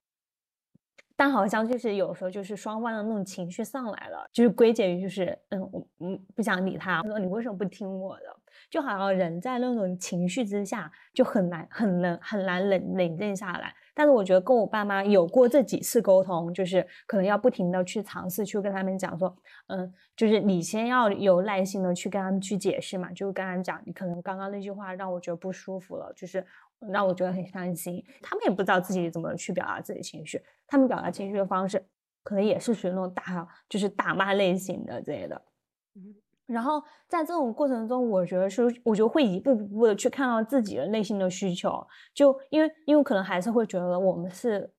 [1.18, 8.36] 但好像就是有时候就是双方的那种情绪上来了，就是归结于就是嗯我嗯不想理他，他说你为什么不听我的？
[8.70, 13.74] 就好像人在那种情绪之下就很难很难很难冷冷静下来。
[13.94, 26.46] 但是我觉得跟我爸妈有过这几次沟通，就是可能要不停的去尝试去跟他们讲说，嗯，就是你先要有耐心的去跟他们去解释嘛，就跟他们讲，你可能刚刚那句话让我觉得不舒服了，就是
[26.92, 28.04] 让我觉得很伤心。
[28.22, 31.84] 他们也不知道自己怎么去表达自己情绪，他们表达情绪的方式
[32.22, 35.42] 可能也是属于那种大就是打骂类型的之类的。
[36.46, 41.86] 然后在这种过程中，我觉得是，我觉得会一步步的去看到自己的内心的需求。
[42.14, 44.72] 就因为，因为可能还是会觉得我们是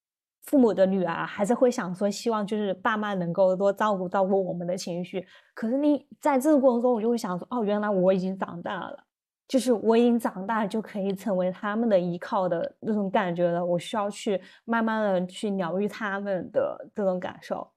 [0.46, 5.24] 父母的女儿，还是会想说，希望就是爸妈能够多照顾照顾我们的情绪。
[5.54, 9.04] 可是你在这个过程中，我就会想说，哦，原来我已经长大了，
[9.50, 13.66] 就是我已经长大，就可以成为他们的依靠的那种感觉了。
[13.66, 17.68] 我需要去慢慢的去疗愈他们的这种感受。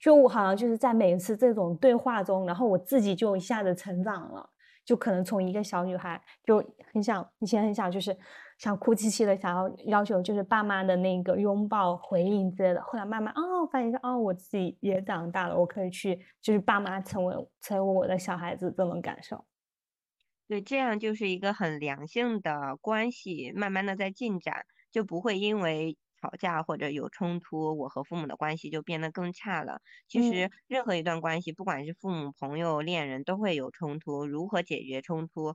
[0.00, 4.50] 就我好像就是在每一次这种对话中，然后我自己就一下子成长了，
[4.84, 6.60] 就可能从一个小女孩就
[6.92, 8.16] 很想以前很想就是
[8.58, 12.82] 想哭啼啼的，想要要求就是爸妈的那个拥抱回应之类的。
[12.82, 19.44] 后来慢慢哦，发现哦，我自己也长大了，我可以去就是爸妈成为成为我的小孩子这种感受。
[20.50, 29.80] 对，这样就是一个很良性的关系，慢慢的在进展，就不会因为吵架或者有冲突，我和父母的关系就变得更差了。
[30.08, 35.54] 其实任何一段关系，不管是父母、朋友、恋人，都会有冲突，如何解决冲突，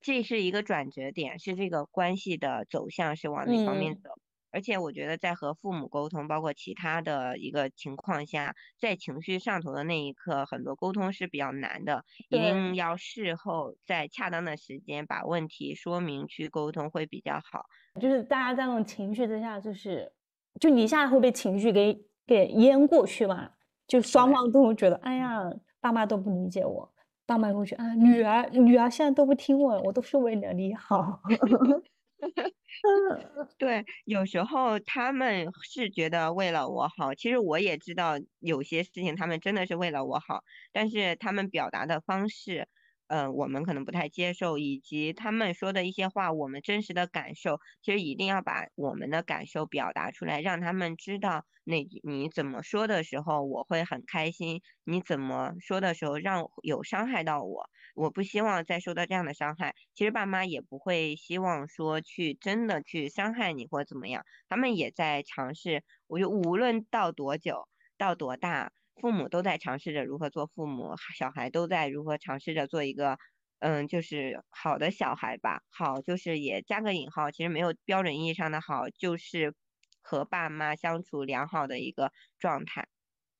[0.00, 4.10] 这是一个转折点，是这个关系的走向是往哪方面走。
[4.56, 17.66] 而且我觉得，在和父母沟通，包括其他的一个情况下，在情绪上头的那一刻，很多沟通是比较难的，一定要事后在恰当的时间把问题说明去沟通会比较好。
[18.00, 20.10] 就是大家在那种情绪之下，就是
[20.58, 21.94] 就你一下会被情绪给
[22.26, 23.50] 给淹过去嘛，
[23.86, 26.90] 就双方都会觉得，哎呀，爸妈都不理解我，
[27.26, 31.20] 爸妈会觉得，啊，女儿女儿现在都不听我，我都是为了你好。
[33.58, 42.68] 对，有时候他们是觉得为了我好，其实我也知道有些事情他们真的是为了我好，但是他们表达的方式。
[43.08, 59.74] 呃，我们可能不太接受，以及他们说的一些话，我们真实的感受，其实一定要把我们的感受表达出来，让他们知道，那你怎么说的时候我会很开心，你怎么说的时候让有伤害到我，我不希望再受到这样的伤害。
[59.94, 65.84] 其实爸妈也不会希望说去真的去伤害你或怎么样，他们也在尝试。
[66.08, 68.72] 我就无论到多久，到多大。
[69.00, 73.18] 父母都在尝试着如何做父母，小孩都在如何尝试着做一个，
[73.58, 75.60] 嗯，就是好的小孩吧。
[75.70, 79.54] 好，就是也加个引号，其实没有标准意义上的好，就是
[80.00, 82.88] 和爸妈相处良好的一个状态。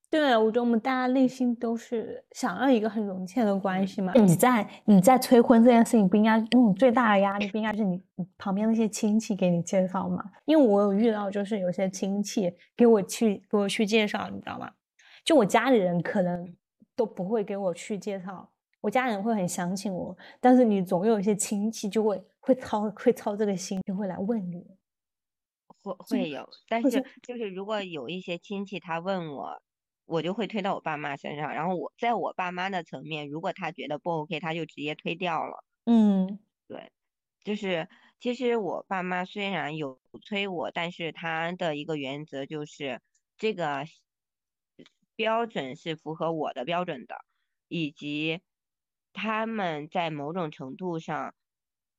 [0.08, 4.12] 对，我觉得我们大家内心都是想要一个很融洽的关系嘛。
[4.14, 8.00] 你在你在催婚这件事情，不应该那种最大的压力不应该是你
[8.38, 10.22] 旁边那些亲戚给你介绍吗？
[10.44, 14.70] 因为我有遇到，就是有些亲戚给我去给我去介绍，你知道吗？
[15.26, 16.56] 就我家里人可能
[16.94, 18.48] 都不会给我去介绍，
[18.80, 24.64] 我家人会很相信我，但是你总有一些亲戚就会会操会操这个心，就会来问你，
[25.82, 29.60] 会会有，但是就是如果有一些亲戚他问我，
[30.04, 35.64] 我就会推到我爸妈身上，然后我在我爸妈的层面，如果他觉得不 OK，他就直接推掉了。
[35.86, 36.92] 嗯，对，
[37.42, 37.88] 就是
[38.20, 43.00] 其实我爸妈虽然有催我，但是他的一个原则就是
[43.36, 43.84] 这个。
[45.16, 47.16] 标准是符合我的标准的，
[47.68, 48.40] 以及
[49.12, 51.34] 他们在某种程度上，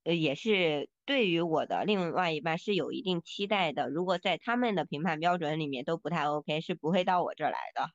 [0.03, 3.89] 呃，也是对于我的另外一半是有一定期待的。
[3.89, 7.89] 如果在他们的评判标准里面都不太 OK，是不会到我这儿来的。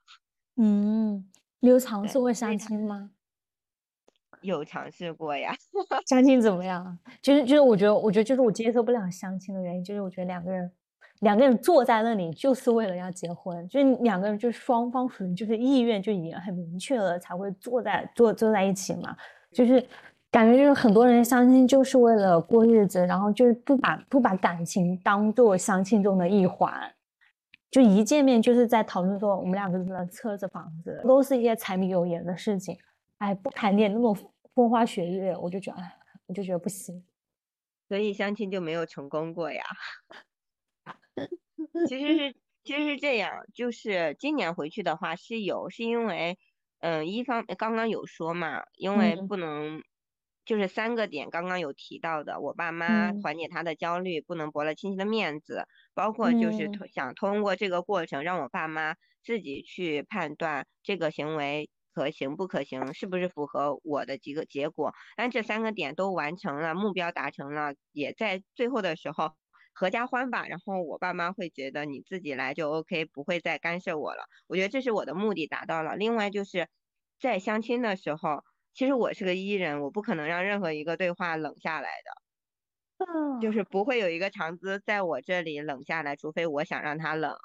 [0.56, 1.30] 嗯，
[1.61, 3.12] 你有尝试过相亲吗？
[4.42, 5.54] 有尝试过呀。
[6.06, 6.98] 相亲怎么样？
[7.22, 10.72] 就是就是，我觉得我觉得就是我接受不了相亲的原因，就是我觉得两个人。
[11.22, 19.16] 两个人坐在那里就是为了要结婚，就是两个人就是双方属于就是意愿就已经很明确了才会坐在坐坐在一起嘛，
[19.52, 19.85] 就是
[20.32, 26.72] 感觉就是很多人相亲就是为了过日子，然后就是不把不把感情当做相亲中的一环，
[27.70, 32.76] 就一见面就是在讨论说我们两个人的车子房子，都是一些柴米油盐的事情，
[33.18, 34.16] 哎，不谈点那种
[34.56, 35.94] 风花雪月，我就觉得哎，
[36.26, 37.04] 我就觉得不行，
[37.87, 39.62] 所以相亲就没有成功过呀。
[41.84, 46.38] 其实是其实是这样，就是今年回去的话是有，是因为，
[46.80, 49.82] 嗯，一方刚刚有说嘛，因为不能，
[50.44, 69.34] 就是三个点刚刚有提到的，我爸妈缓解他的焦虑，不能驳了亲戚的面子，包括就是想通过这个过程让我爸妈自己去判断这个行为可行不可行，是不是符合我的几个结果，但这三个点都完成了，目标达成了，也在最后的时候。
[69.72, 74.24] 合家欢吧，然后我爸妈会觉得你自己来就 OK，不会再干涉我了。
[74.46, 75.96] 我觉得这是我的目的达到了。
[75.96, 76.68] 另外就是
[77.20, 78.42] 在相亲的时候，
[78.74, 87.37] 其实我是个 E 人，我不可能让任何一个对话冷下来的，就是不会有一个长姿在我这里冷下来，除非我想让他冷。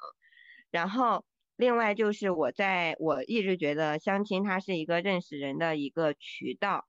[0.70, 1.24] 然后
[1.56, 6.86] 另外就是我在我一直觉得相亲它是一个认识人的一个渠道。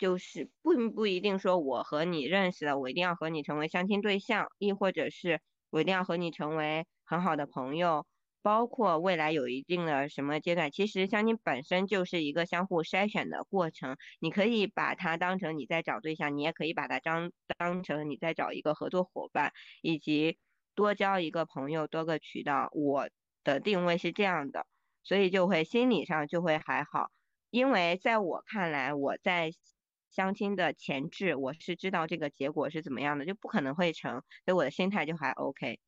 [0.00, 8.06] 就是不不一定说我和你认识了，我一定要和你成为相亲对象，亦或者是我一定要和你成为很好的朋友，
[8.40, 13.96] 包括未来有一定的什么阶段，其实相亲本身就是一个相互筛选的过程。
[14.20, 20.38] 你可以把它当成你在找对象，你也可以把它当当成你在找一个合作伙伴，以及
[20.74, 22.70] 多交一个朋友，多个渠道。
[22.72, 23.10] 我
[23.44, 24.66] 的定位是这样的，
[25.02, 27.10] 所以就会心理上就会还好，
[27.50, 29.50] 因为在我看来，我在。
[30.10, 34.12] 相亲的前置，我是知道这个结果是怎么样的，就不可能会成，
[34.44, 35.78] 所以我的心态就还 OK。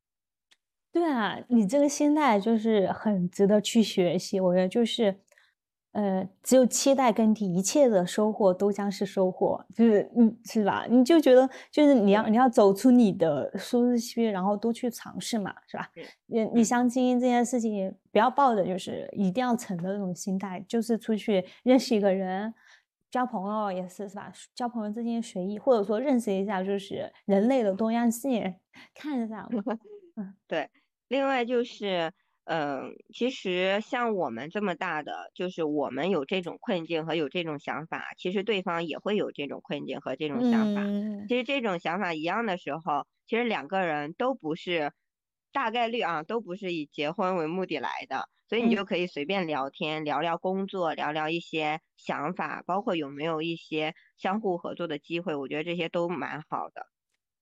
[0.91, 4.39] 对啊，你这个心态就是很值得去学习。
[4.39, 5.19] 我觉得就是，
[5.93, 10.85] 呃，只有期待更替，一切的收获都将是收获，就是嗯，是吧？
[10.87, 15.89] 你就觉得就是你要你要走出你的舒适区，然后多去尝试嘛，是吧？
[16.27, 22.53] 你你相亲这件事情，不要抱着就是一定要成的那种心态，就是出去认识一个人，
[23.13, 24.31] 交朋友也是是吧？
[24.55, 28.55] 交朋友之间随意，或者说认识一下就是人类的多样性，
[28.95, 29.47] 看一下，
[30.17, 30.69] 嗯，对。
[31.07, 32.11] 另外就是，
[32.45, 40.91] 嗯，其实像我们这么大的，就是我们有这种困境和有这种想法，其实对方也会有这种困境和这种想法。
[41.27, 44.91] 其实这种想法一样的时候，其实两个人都不是
[45.51, 56.85] 大概率啊，都不是以结婚为目的来的，所以你就可以随便聊天，聊聊工作，聊聊一些想法，包括有没有一些相互合作的机会，我觉得这些都蛮好的。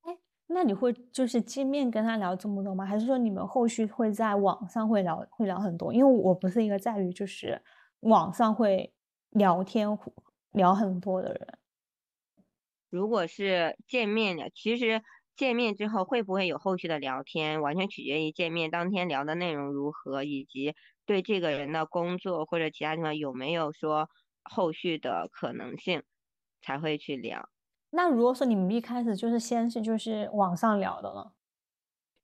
[0.04, 2.86] 哎那你会就是见面跟他聊这么多吗？
[2.86, 5.94] 还是说你们后续会在网上会聊会聊很多？
[5.94, 7.62] 因为我不是一个在于就是
[8.00, 8.94] 网上会
[9.32, 9.90] 聊天
[10.54, 11.58] 聊很多的人。
[12.90, 15.02] 如果是见面的，其实
[15.38, 20.76] 见面之后会不会有后续的聊天，完全取决于见面当天聊的内容如何，以及
[21.06, 24.10] 对这个人的工作或者其他地方有没有说
[24.44, 26.04] 后续的可能性，
[26.62, 27.50] 才会去聊。
[27.92, 31.34] 那如果说你们一开始就是先是就是网上聊的了，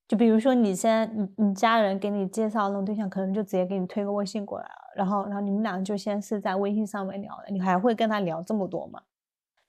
[0.07, 9.01] 就比如说你先你你家人给你介绍那种对象，可能就直接给你推个微信过来了，然后然后你们俩就先是在微信上面聊的，你还会跟他聊这么多吗？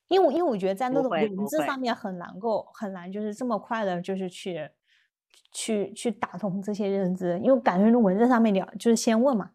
[0.08, 4.70] 因为因为我觉得在那种文字上面很难够很难就是这么快的，就是去
[5.52, 9.50] 去去打通这些认知，因为感觉那文字上面聊就是先问嘛，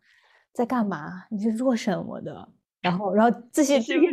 [0.52, 1.26] 在干嘛？
[1.30, 2.50] 你是做什么的？
[2.82, 4.12] 然后然后这些是不是？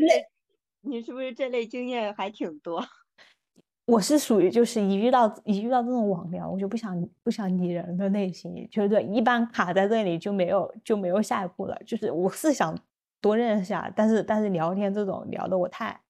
[0.82, 2.82] 你是不是这类经验还挺多？
[3.86, 11.76] 我是属于就是一遇到一遇到这种网聊，我就不想不想理人的类型，就是一般卡在这里就没有就没有下一步了。
[11.84, 12.78] 就是我是想
[13.20, 16.00] 多认识下，但是但是聊天这种聊的我太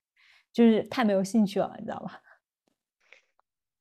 [0.52, 2.20] 就是太没有兴趣了，你知道吧？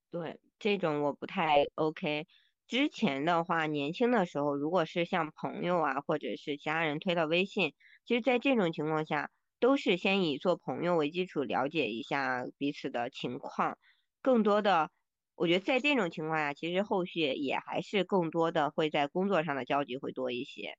[0.09, 2.27] 对，这种我不太 OK。
[2.67, 7.73] 之前的话，年轻的时候，如果是像朋友啊或者是其他人推到微信，
[8.05, 9.29] 其实在这种情况下。
[9.61, 13.77] 都是先以做朋友为基础，了解一下彼此的情况。
[14.21, 14.89] 更多的，
[15.35, 20.77] 我觉得在这种情况下，其实后续也还是更多的会在工作上的交集会多一些。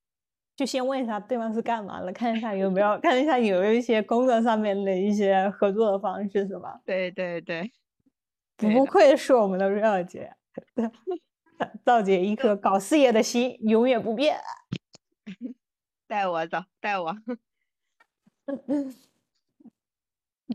[0.56, 6.80] 就先问一下对方是干嘛的，看一下有没有看一下有没有一些工作上面的一些合作的方式，是吧？
[6.86, 7.70] 对 对对，
[8.60, 10.34] 不愧是我们的瑞儿姐，
[11.84, 14.38] 赵姐一颗搞事业的心永远不变。
[16.06, 17.14] 带我走，带我。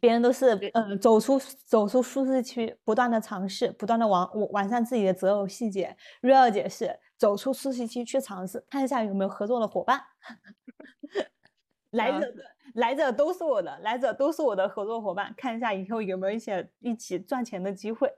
[0.01, 5.95] 别人都是呃走出走出舒适区，不断的尝试，不断的完完善自己的择偶细节。
[6.22, 10.01] 瑞儿姐是走出舒适区去尝试，看一下有没有合作的伙伴。
[11.91, 12.28] 来者
[12.76, 18.11] 来者都是我的，来者都是我的合作伙伴，看一下以后有没有一些一起赚钱的机会。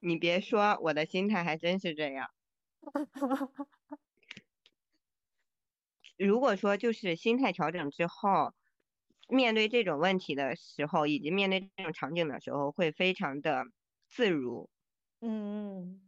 [0.00, 2.30] 你别说，我的心态还真是这样。
[6.16, 8.54] 如果说就是心态调整之后。
[9.28, 13.64] 面对这种问题的时候，以及面对这种场景的时候，会非常的
[14.06, 14.68] 自如。
[15.22, 16.02] 嗯，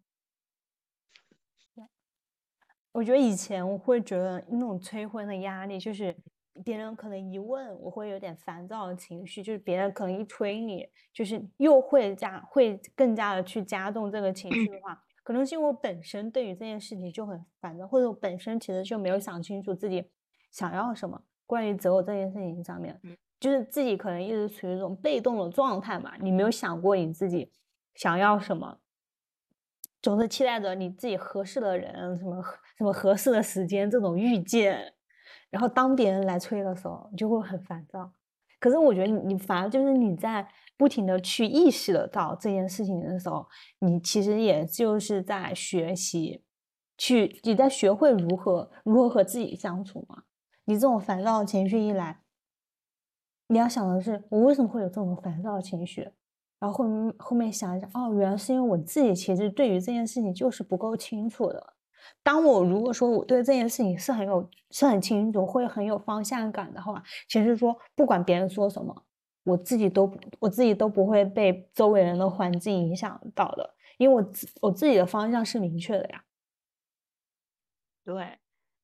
[2.93, 6.15] 我觉得以前我会觉得那种催婚的压力，就是
[6.63, 20.11] 别人可能一问，我会有点烦躁的情绪，就是别人可能一催你，就是又会加会更加的去加重这个情绪的话，可能是因为我本身对于这件事情就很烦躁，或者我本身其实就没有想清楚自己
[20.51, 21.23] 想要什么。
[21.47, 22.99] 关于择偶这件事情上面，
[23.39, 27.53] 就是自己可能一直处于一种被动的状态嘛，你没有想过你自己
[27.95, 28.79] 想要什么，
[30.01, 32.43] 总是期待着你自己合适的人，什么
[32.79, 34.94] 什么合适的时间这种遇见，
[35.55, 38.11] 然后当别人来催的时候，你就会很烦躁。
[38.59, 40.45] 可是我觉得你反而就是你在
[40.77, 43.47] 不停的去意识得到这件事情的时候，
[43.79, 46.43] 你其实也就是在学习，
[46.99, 50.25] 去你在学会如何如何和自己相处嘛。
[50.65, 52.23] 你这种烦躁的情绪一来，
[53.47, 56.11] 你要想的是我为什么会有这种烦躁的情绪，
[56.59, 61.75] 然后后面后面想一想，哦，原来是因为我自己其实对于这件事情就是不够清楚的。
[62.23, 69.05] 当我如果说我对这件事情是很有是很清楚，会很有方向感的话，其实说不管别人说什么，
[69.45, 76.25] 我自己都我自己都不会被周围人的环境影响到的，因为我自我自己的方向是明确的呀。
[78.05, 78.39] 对，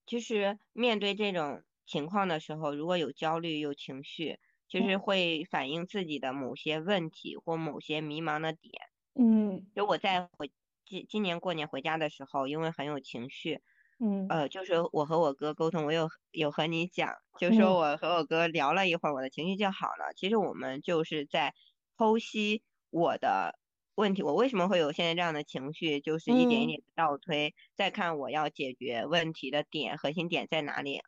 [0.07, 1.63] 其实面对这种。
[1.87, 8.73] 情况的时候，如果有焦虑、有情绪，其实会反映自己的某些问题或某些迷茫的点。
[9.15, 10.53] 嗯，就我在回
[10.91, 13.61] 今今年过年回家的时候，因为很有情绪，
[14.01, 20.13] 嗯，呃，就是我和我哥沟通，我有有和你讲，就说我和我哥聊了一会儿，我的情绪就好了。
[20.17, 21.55] 其实我们就是在
[21.97, 23.59] 剖析我的。
[23.97, 26.01] 问题，我为什么会有现在这样的情绪？
[26.01, 31.03] 就是一点一点倒推，再看我要解决问题的点，核心点在哪里。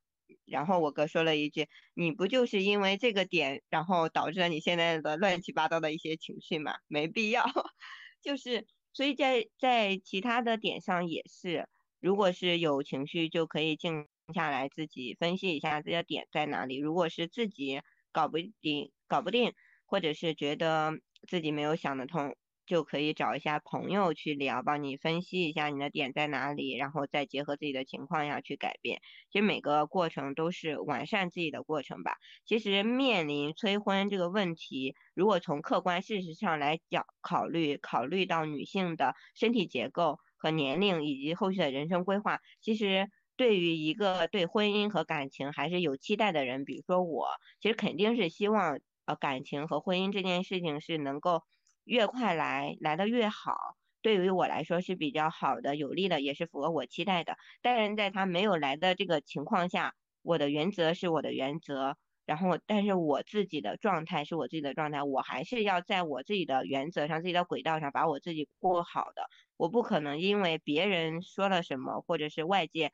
[0.44, 6.74] 然后我哥说了一句：“你不就是因为这个点，然后导致了你现在的乱七八糟的一些情绪吗？
[6.86, 7.44] 没必要。
[8.20, 11.68] 就是，所以在在其他的点上也是，
[12.00, 16.76] 如果是有情绪，就可以静下来自己分析一下这个点在哪里。
[16.78, 17.80] 如果是自己
[18.12, 19.52] 搞不定、搞不定，
[19.86, 20.92] 或者是觉得
[21.28, 22.36] 自己没有想得通。
[22.64, 29.00] 就可以找一下朋友去聊，帮你分析一下你的点在哪里，然后再结合自己的情况下去改变。
[29.30, 32.16] 其实每个过程都是完善自己的过程吧。
[32.46, 47.26] 其实面临催婚这个问题，如果从客观事实上来讲考虑，考虑到女性的身体结构和年龄以及后续的人生规划，其实对于一个对婚姻和感情还是有期待的人，比如说我，
[47.60, 51.42] 其实肯定是希望呃感情和婚姻这件事情是能够。
[51.84, 57.36] 越快来，来的越好，对于我来说是比较好的、有利的，也是符合我期待的。
[57.60, 69.26] 但是在他没有来的这个情况下，我的原则是我的原则，然后但是我自己的状态是我自己的状态，我还是要在我自己的原则上、自己的轨道上把我自己过好的。
[69.56, 72.92] 我不可能因为别人说了什么，或者是外界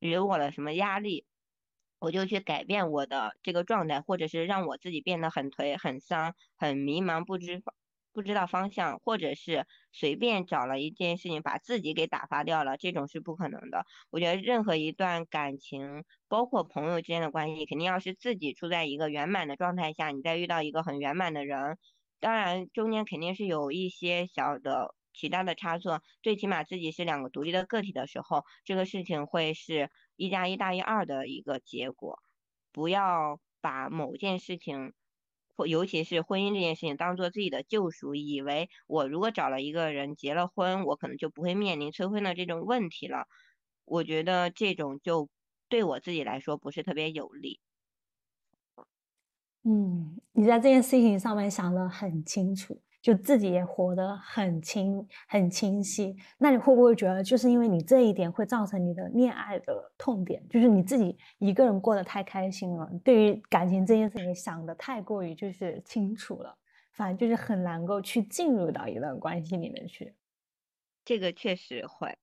[0.00, 1.24] 给我了什么压力。
[2.04, 7.62] 我就去改变我的这个状态，或者是让我自己变得很颓、很丧、很迷茫，不知
[8.12, 13.84] 不知道方向，或者是随便找了一件事情把自己给打发掉了，这种是不可能的。
[14.10, 21.78] 我觉得任何一段感情，包括朋友之间的关系，肯定要是自己处在一个圆满的状态下，你再遇到一个很圆满的人，
[22.20, 29.90] 当然中间肯定是有一些小的其他的差错，最起码自己是两个独立的个体的时候，这个事情会是。
[30.16, 32.20] 一加一大于二的一个结果，
[32.70, 34.92] 不要把某件事情，
[35.56, 43.26] 或尤其是婚姻这件事情当做自己的救赎，以为我如果找了一个人结了婚，我可能就不会面临催婚的这种问题了。
[43.84, 45.28] 我觉得这种就
[45.68, 47.58] 对我自己来说不是特别有利。
[49.64, 52.80] 嗯，你在这件事情上面想得很清楚。
[53.04, 66.56] 就自己也活得很清很清晰，那你会不会觉得，就是因为你这一点会造成你的恋爱的痛点，就是你自己一个人过得太开心了，对于感情这件事情想的太过于就是清楚了，
[66.92, 70.14] 反正就是很难够去进入到一段关系里面去。
[71.04, 72.16] 这个确实会，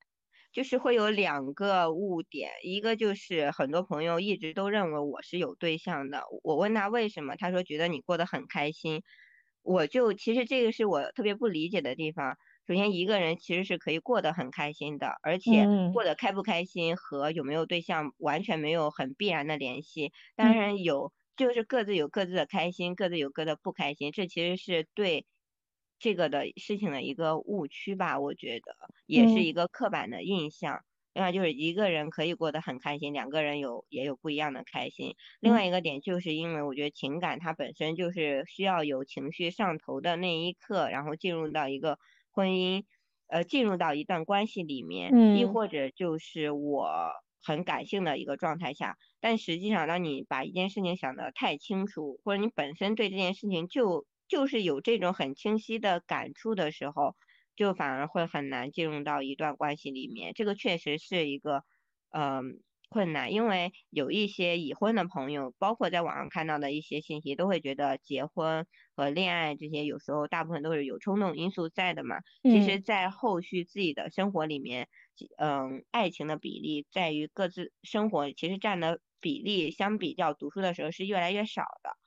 [0.51, 9.03] 就是会有两个误点，一个就是很多朋友一直都认为我是有对象的，我问他为什么，他说觉得你过得很开心。
[9.63, 12.37] 我就其实这个是我特别不理解的地方。
[12.67, 20.11] 首先，一个人其实是可以过得很开心的，而且过得开不开心和有没有对象完全没有很必然的联系。
[20.35, 24.11] 当然有，就是各自有各自的开心，各自有各的不开心。
[24.11, 25.25] 这其实是对
[25.99, 30.83] 这个的事情的一个误区吧，我觉得也是一个刻板的印象。
[31.13, 35.15] 另外就是一个人可以过得很开心，两个人有也有不一样的开心。
[35.41, 41.99] 另外一个点就是因为我觉得情感它本身就是需要有情绪上头的那一刻，然后进入到一个
[42.31, 42.85] 婚姻，
[43.27, 47.11] 呃，进入到一段关系里面，亦或者就是我
[47.43, 48.95] 很感性的一个状态下。
[49.19, 57.15] 但实际上，当你把一件事情想得太清楚，或者你本身对这件事情就就是有这种很清晰的感触的时候。
[57.61, 61.63] 就反而会很难进入到一段关系里面，这个确实是一个，
[62.09, 62.59] 嗯，
[62.89, 63.31] 困难。
[63.31, 72.15] 因为有一些已婚的朋友，包括在网上看到的一些信息，都会觉得结婚和恋爱这些有时候大部分都是有冲动因素在的嘛。
[72.47, 74.87] 其实，在后续自己的生活里面，
[75.37, 82.00] 嗯，爱情的比例在于各自生活其实占的比例，相比较读书的时候是越来越少的。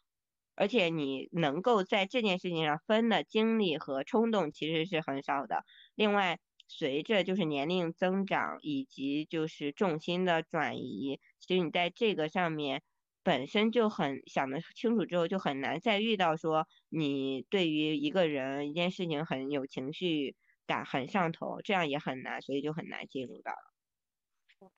[0.55, 5.65] 而且你能够在这件事情上分的精力和冲动其实是很少的。
[5.95, 6.39] 另外，
[6.69, 12.83] 随着就是年龄增长以及就是重心的转移，其实你在这个上面
[13.23, 20.37] 本身就很想得清楚之后，就很难再遇到说你对于一个人一件事情很有情绪
[20.67, 24.71] 感很上头，这样也很难，所以就很难进入到了。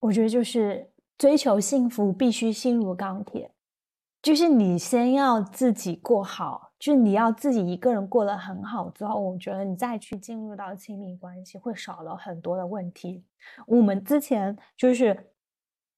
[0.00, 3.52] 我觉得就是追求幸福必须心如钢铁。
[4.22, 13.24] 就是你先要自己过好，就是你要自己一个人过得很好之后，我觉得你再去进入到亲密关系会少了很多的问题。
[13.66, 15.32] 我们之前就是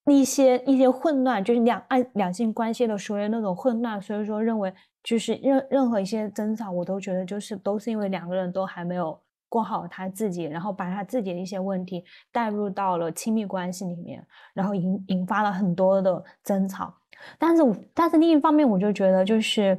[0.06, 16.94] 一些一些混乱，就是两爱两性关系的所有那种混乱，所以说认为就是任任何一些争吵，我都觉得就是都是因为两个人都还没有过好他自己，然后把他自己的一些问题带入到了亲密关系里面，然后引引发了很多的争吵。
[17.38, 17.62] 但是
[17.94, 19.78] 但是另一方面，我就觉得就是。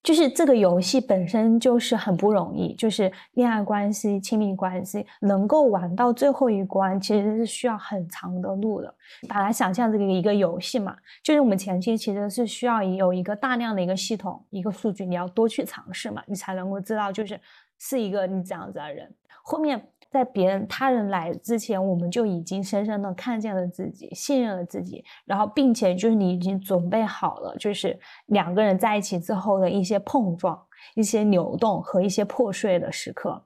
[0.00, 8.94] 就是这个游戏本身就是很不容易，就是恋爱关系、亲密关系能够玩到最后一关，其实是需要很长的路的。
[9.28, 17.38] 把它想象这个一个游戏嘛，就是我们前期其实是需要有一个大量的一个系统、一个数据，你要多去尝试嘛，你才能够知道就是
[17.78, 19.12] 是一个你这样子的人。
[19.42, 19.84] 后面。
[20.10, 30.58] 在别人他人来之前，我们就已经深深的看见了自己，信任了自己，然后并且就是你已经准备好了，就是两个人在一起之后的一些碰撞、
[30.94, 33.44] 一些扭动和一些破碎的时刻，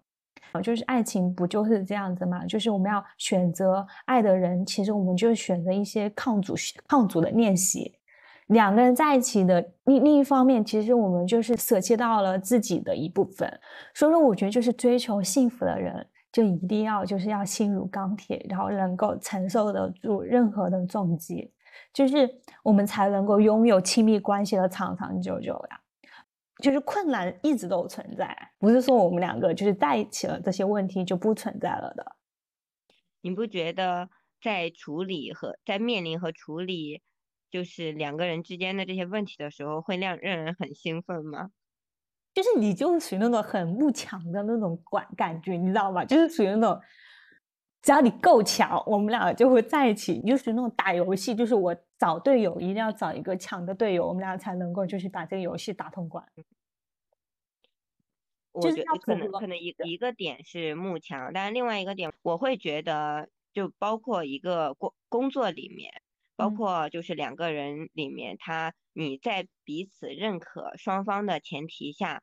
[0.53, 2.47] 啊，就是爱情不就是这样子吗？
[2.47, 6.55] 就是我们要选择爱的人，其实我们就选择一些抗阻、
[6.87, 7.99] 抗阻的练习。
[8.47, 13.49] 两个人在一起的另另一方面，其实我们就是舍弃到了自己的一部分。
[13.95, 16.07] 所以说，我觉得就是追求幸福的人。
[16.33, 21.53] 就一定要就是要心如钢铁，然后能够承受得住任何的重击，
[21.93, 25.79] 就是我们才能够拥有亲密关系的长长久久呀。
[26.63, 32.17] 就是困难一直都存在，不是说我们两个就是在一起了，这些问题就不存在了的。
[33.21, 34.09] 你不觉得
[34.41, 37.03] 在处理和在面临和处理
[37.51, 41.51] 就是两个人之间的这些问题的时候，会让让人很兴奋吗？
[42.35, 46.05] 就是你就是属于那种很慕强的那种感感觉，你知道吗？
[46.05, 46.81] 就是属于那种，
[47.83, 50.21] 只要你够强，我们两个就会在一起。
[50.23, 56.25] 就是那种打游戏，就是我找队友一定要找一个强的队友，我们俩才能够就是把这个游戏打通关。
[58.53, 66.02] 我觉得可能可能一个一个点是慕强，但是另外一个点，我会觉得就包括一个工工作里面，
[66.43, 68.75] 包括就是两个人里面他。
[68.95, 72.21] 你在彼此认可双方的前提下，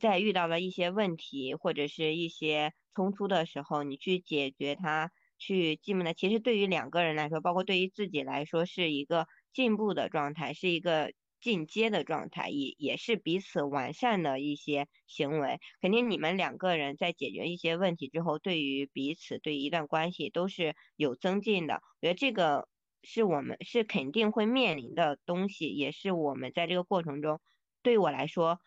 [0.00, 15.60] 在遇到了一些问题或者是一些冲突的时候，你去解决它，去进步的，其实对于两个人来说，包括对于自己来说，是一个进步的状态，是一个进阶的状态，也也是彼此完善的一些行为。
[15.80, 21.74] 肯定你们两个人在解决一些问题之后，对于彼此对一段关系都是有增进的。
[22.00, 22.66] 我觉得这个。
[23.04, 27.40] 是我们是肯定会面临的东西，也是我们在这个过程中，
[27.82, 28.60] 对我来说，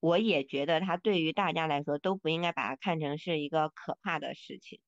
[0.00, 4.80] 我也觉得它对于大家来说都不应该把它看成是一个可怕的事情。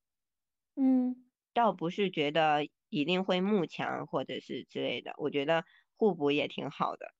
[0.77, 1.25] 嗯，
[1.55, 5.65] 倒不是觉得一定会慕强或者是之类的，我觉得
[5.97, 7.15] 互补也挺好的。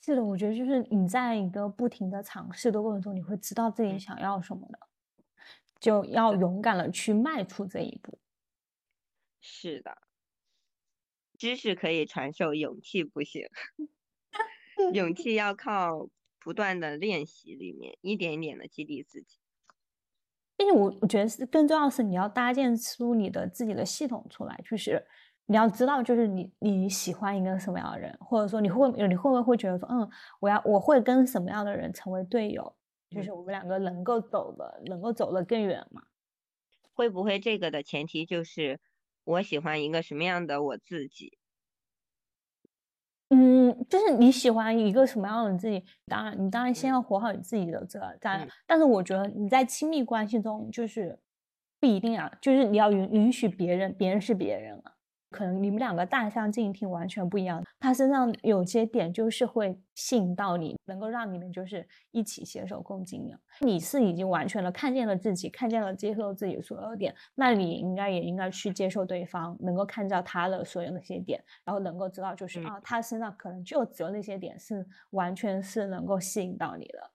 [0.00, 4.78] 是的，我觉得就是你在一个不停的尝试的过程中，你会知道自己想要什么的，
[5.78, 8.18] 就要勇敢的去迈出这一步。
[9.50, 9.96] 是的，
[11.38, 13.48] 知识可以传授，勇气不行。
[14.92, 19.38] 勇气要靠不断的练习，里面一点一点的激励自己。
[20.54, 25.04] 并且我我觉得是更重要的是，你要搭建出你的自己的系统出来，就是
[25.46, 30.08] 你要知道，就是你你喜欢一个什么样的人，或者说你会你会不会会觉得说，嗯，
[30.40, 32.76] 我要我会跟什么样的人成为队友，
[33.10, 36.02] 就是我们两个能够走的能够走得更远嘛？
[36.92, 38.78] 会不会这个的前提就是？
[39.28, 41.36] 我喜欢一个什么样的我自己？
[43.28, 45.84] 嗯，就是你喜欢一个什么样的自己？
[46.06, 48.16] 当然，你当然先要活好你自己的这个。
[48.22, 51.18] 但但是，我觉得你在亲密关系中，就是
[51.78, 54.94] 不一定啊，就是你要允允许别人，别人是别人啊。
[55.30, 57.62] 可能你们两个大相径庭，完全不一样。
[57.78, 63.38] 他身上有些点就是会吸引到你，能够让你们就是一起携手共进的。
[63.60, 77.10] 你是已经完全的看见了自己，看见了接受自己所有点，那你应该也应该去接受对方，能够看到他的所有那些点，然后能够知道就是啊，他身上可能就只有那些点是完全是能够吸引到你的。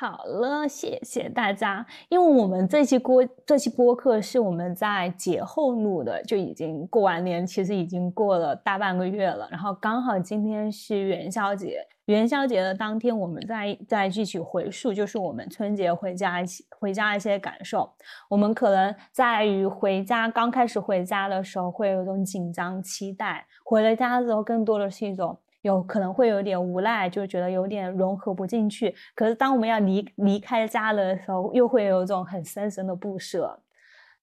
[0.00, 1.84] 好了，谢谢大家。
[2.08, 9.48] 因为我们这期播这期播客是我们在节后录的，就已经过完年，其实已经过了大半个月了。
[9.50, 17.92] 然后刚好今天是元宵节，元宵节的当天，我们再再继续回溯，就是我们春节回家一起回家一些感受。
[18.28, 25.36] 我们可能在于回家刚开始回家的时候，会有一种紧张期待；回了家之后，更多的是一种。
[25.62, 28.94] 有可能会有点无奈，就觉得有点融合不进去。
[29.14, 33.58] 可是当我们要离离开家的时候，又会有一种很深深的不舍。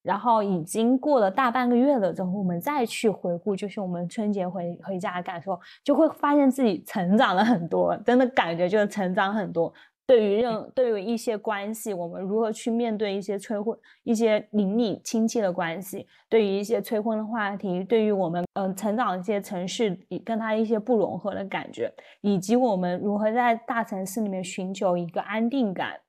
[0.02, 9.74] 然后已经过了大半个月了之后，我们再去回顾，就是我们春节回回家的感受，就会发现自己成长了很多，真的感觉就是成长很多。
[10.08, 16.08] 对于任对于一些关系，我们如何去面对一些催婚、一些邻里亲戚的关系？
[16.30, 21.92] 对于一些催婚的话题，对于我们嗯成长一些城市跟他一些不融合的感觉，
[22.22, 26.00] 以及我们如何在大城市里面寻求一个安定感，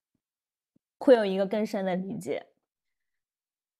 [0.98, 2.46] 会有一个更深的理解。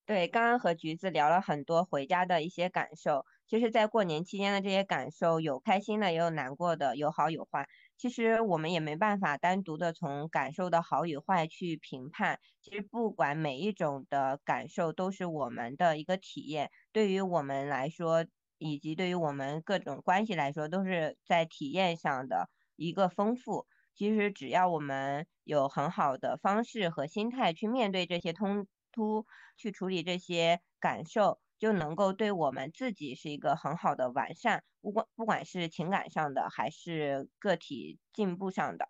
[0.07, 7.69] 对，刚刚和橘子聊了很多回家的一些感受，其实，在过年期间的这些感受，有开心的，也有难过的，有好有坏。
[7.97, 12.41] 其实我们也没办法单独的从感受的好与坏去评判。
[12.61, 18.27] 其实不管每一种的感受都是我们的一个体验，对于我们来说，
[18.59, 23.67] 以及对于我们各种关系来说，都是在体验上的一个丰富。
[23.95, 28.67] 其实只要我们有很好的方式和心态去面对这些通。
[28.93, 29.27] 突
[29.59, 38.89] 去处理这些感受，就能够对我们自己是一个很好的完善，不管不管是情感上的，还是个体进步上的。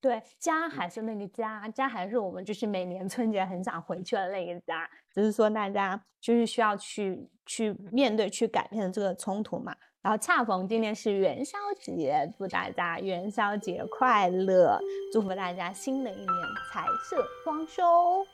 [0.00, 9.74] 对，家还是那个家，家还是我们就是每年春节很想回去的那个家，只是说大家就是需要去去面对、去改变这个冲突嘛。
[10.00, 14.78] 然后恰逢今天是元宵节，祝大家元宵节快乐，
[15.12, 16.28] 祝福大家新的一年
[16.70, 18.24] 财色双收。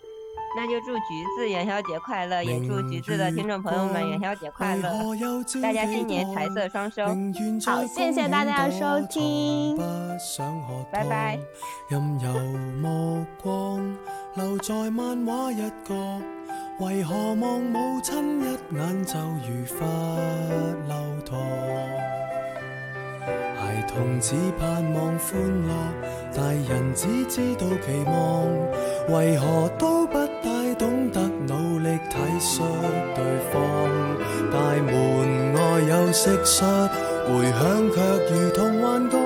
[0.57, 4.89] 那就祝橘子元宵节快乐，也祝橘子的听众朋友们元宵节快乐，
[5.61, 7.05] 大家新年财色双收。
[7.67, 9.77] 好，谢谢大家的收听，
[10.93, 11.37] 拜拜。
[11.89, 12.33] 任由
[12.81, 13.97] 目光
[14.35, 15.95] 留在漫画一角，
[16.79, 18.45] 为何望母亲一
[18.77, 19.85] 眼就如发
[20.87, 20.95] 流
[21.27, 21.37] 淌？
[23.57, 25.75] 孩童只盼望欢乐，
[26.37, 28.47] 大人只知道期望，
[29.09, 30.24] 为何都不？
[36.15, 36.63] 蟋蟀，
[37.27, 38.01] 回响却
[38.31, 39.19] 如同幻觉。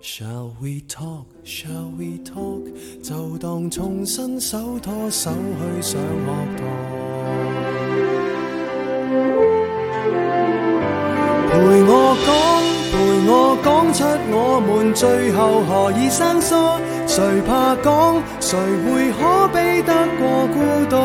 [0.00, 1.26] Shall we talk?
[1.44, 2.72] Shall we talk?
[3.02, 6.26] 就当重新手拖手去上学
[6.56, 6.64] 堂，
[11.50, 11.52] 陪
[11.84, 12.32] 我讲，
[12.90, 12.96] 陪
[13.28, 13.30] 我
[13.62, 13.98] 讲出
[14.32, 16.54] 我们最后何以生疏。
[17.06, 18.22] 谁怕讲？
[18.40, 20.56] 谁会可比得过孤
[20.88, 20.96] 独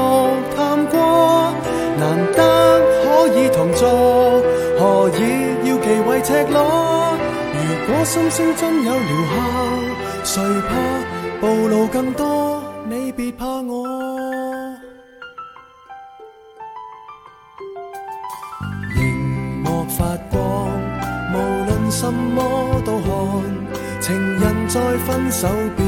[0.56, 1.54] 探过？
[2.00, 2.02] 难
[2.34, 2.40] 得
[3.24, 3.90] 可以同坐，
[4.78, 7.18] 何以要忌讳赤裸？
[7.54, 7.58] 如
[7.88, 9.02] 果心声真有疗
[10.24, 10.76] 效，谁怕
[11.40, 12.62] 暴露更多？
[12.90, 13.88] 你别怕我。
[18.98, 20.68] 荧幕发光，
[21.34, 23.08] 无论什么都看，
[24.02, 25.48] 情人在分手
[25.78, 25.88] 边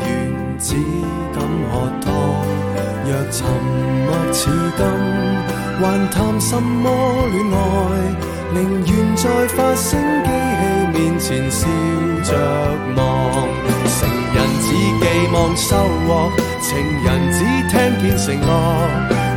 [0.00, 0.58] 缘。
[0.58, 0.76] 只
[1.34, 2.10] 敢喝汤，
[3.04, 3.46] 若沉
[4.06, 4.86] 默似金，
[5.80, 6.90] 还谈什么
[7.32, 7.56] 恋爱？
[8.52, 9.24] 宁愿在
[9.56, 10.62] 发声机器
[10.92, 11.66] 面前笑
[12.22, 12.30] 着
[12.96, 13.00] 望。
[13.88, 13.98] 成
[14.34, 14.66] 人只
[15.00, 15.02] 寄
[15.32, 15.68] 望收
[16.06, 16.68] 获，情
[17.02, 17.38] 人只
[17.70, 17.72] 听
[18.02, 18.48] 见承诺，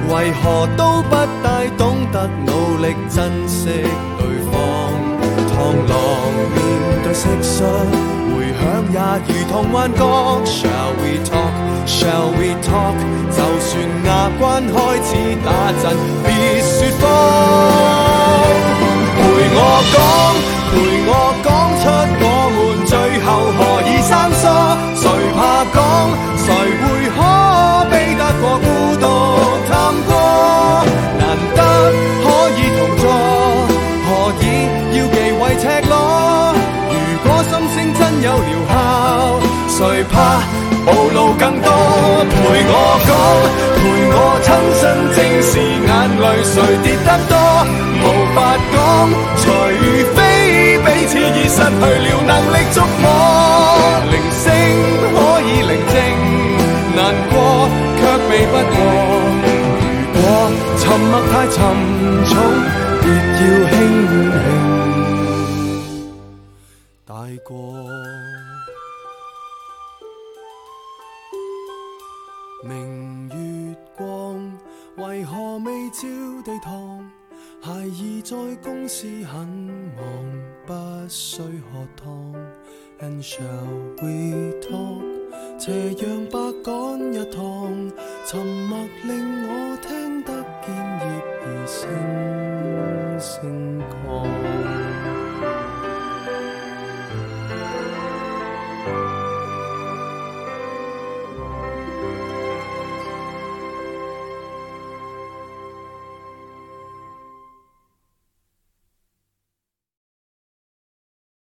[0.09, 1.81] 为何都不大懂
[2.11, 3.69] 得努力珍惜
[4.17, 4.21] 对
[4.51, 4.53] 方？
[5.47, 5.55] 螳
[5.87, 5.91] 螂
[6.53, 6.57] 面
[7.03, 7.61] 对蟋蟀。
[8.59, 8.97] 响也
[9.27, 9.99] 如同幻觉。
[10.45, 11.53] Shall we talk?
[11.85, 12.97] Shall we talk?
[13.29, 13.71] 就算
[14.05, 14.73] 牙关开
[15.03, 15.09] 始
[15.43, 15.47] 打
[15.81, 15.83] 震，
[16.23, 16.27] 别
[16.61, 17.03] 说谎。
[19.15, 19.19] 陪
[19.55, 19.59] 我
[19.93, 19.95] 讲，
[20.71, 20.73] 陪
[21.07, 21.11] 我
[21.43, 21.45] 讲
[21.81, 21.83] 出
[42.53, 43.09] 陪我讲，
[43.81, 43.81] 陪
[44.13, 44.81] 我亲身
[45.15, 45.89] 正视眼
[46.21, 47.33] 泪，谁跌得多？
[47.97, 48.37] 无法
[48.71, 48.77] 讲，
[49.41, 49.43] 除
[50.13, 50.17] 非
[50.85, 53.05] 彼此已失去了能力触摸。
[54.11, 54.45] 铃声
[55.15, 55.97] 可以宁静，
[56.95, 57.01] 难
[57.31, 57.33] 过
[57.97, 58.77] 却避不过。
[60.13, 60.23] 如果
[60.77, 61.57] 沉默太沉
[77.61, 79.47] 孩儿在公司很
[79.95, 80.03] 忙
[80.65, 80.73] 不
[81.09, 82.33] 需喝汤。
[82.99, 83.67] And shall
[84.01, 85.13] we talk
[85.59, 87.91] 斜阳白赶一趟
[88.25, 90.31] 沉默令我听得
[90.61, 91.05] 见叶
[91.41, 94.32] 儿声声讲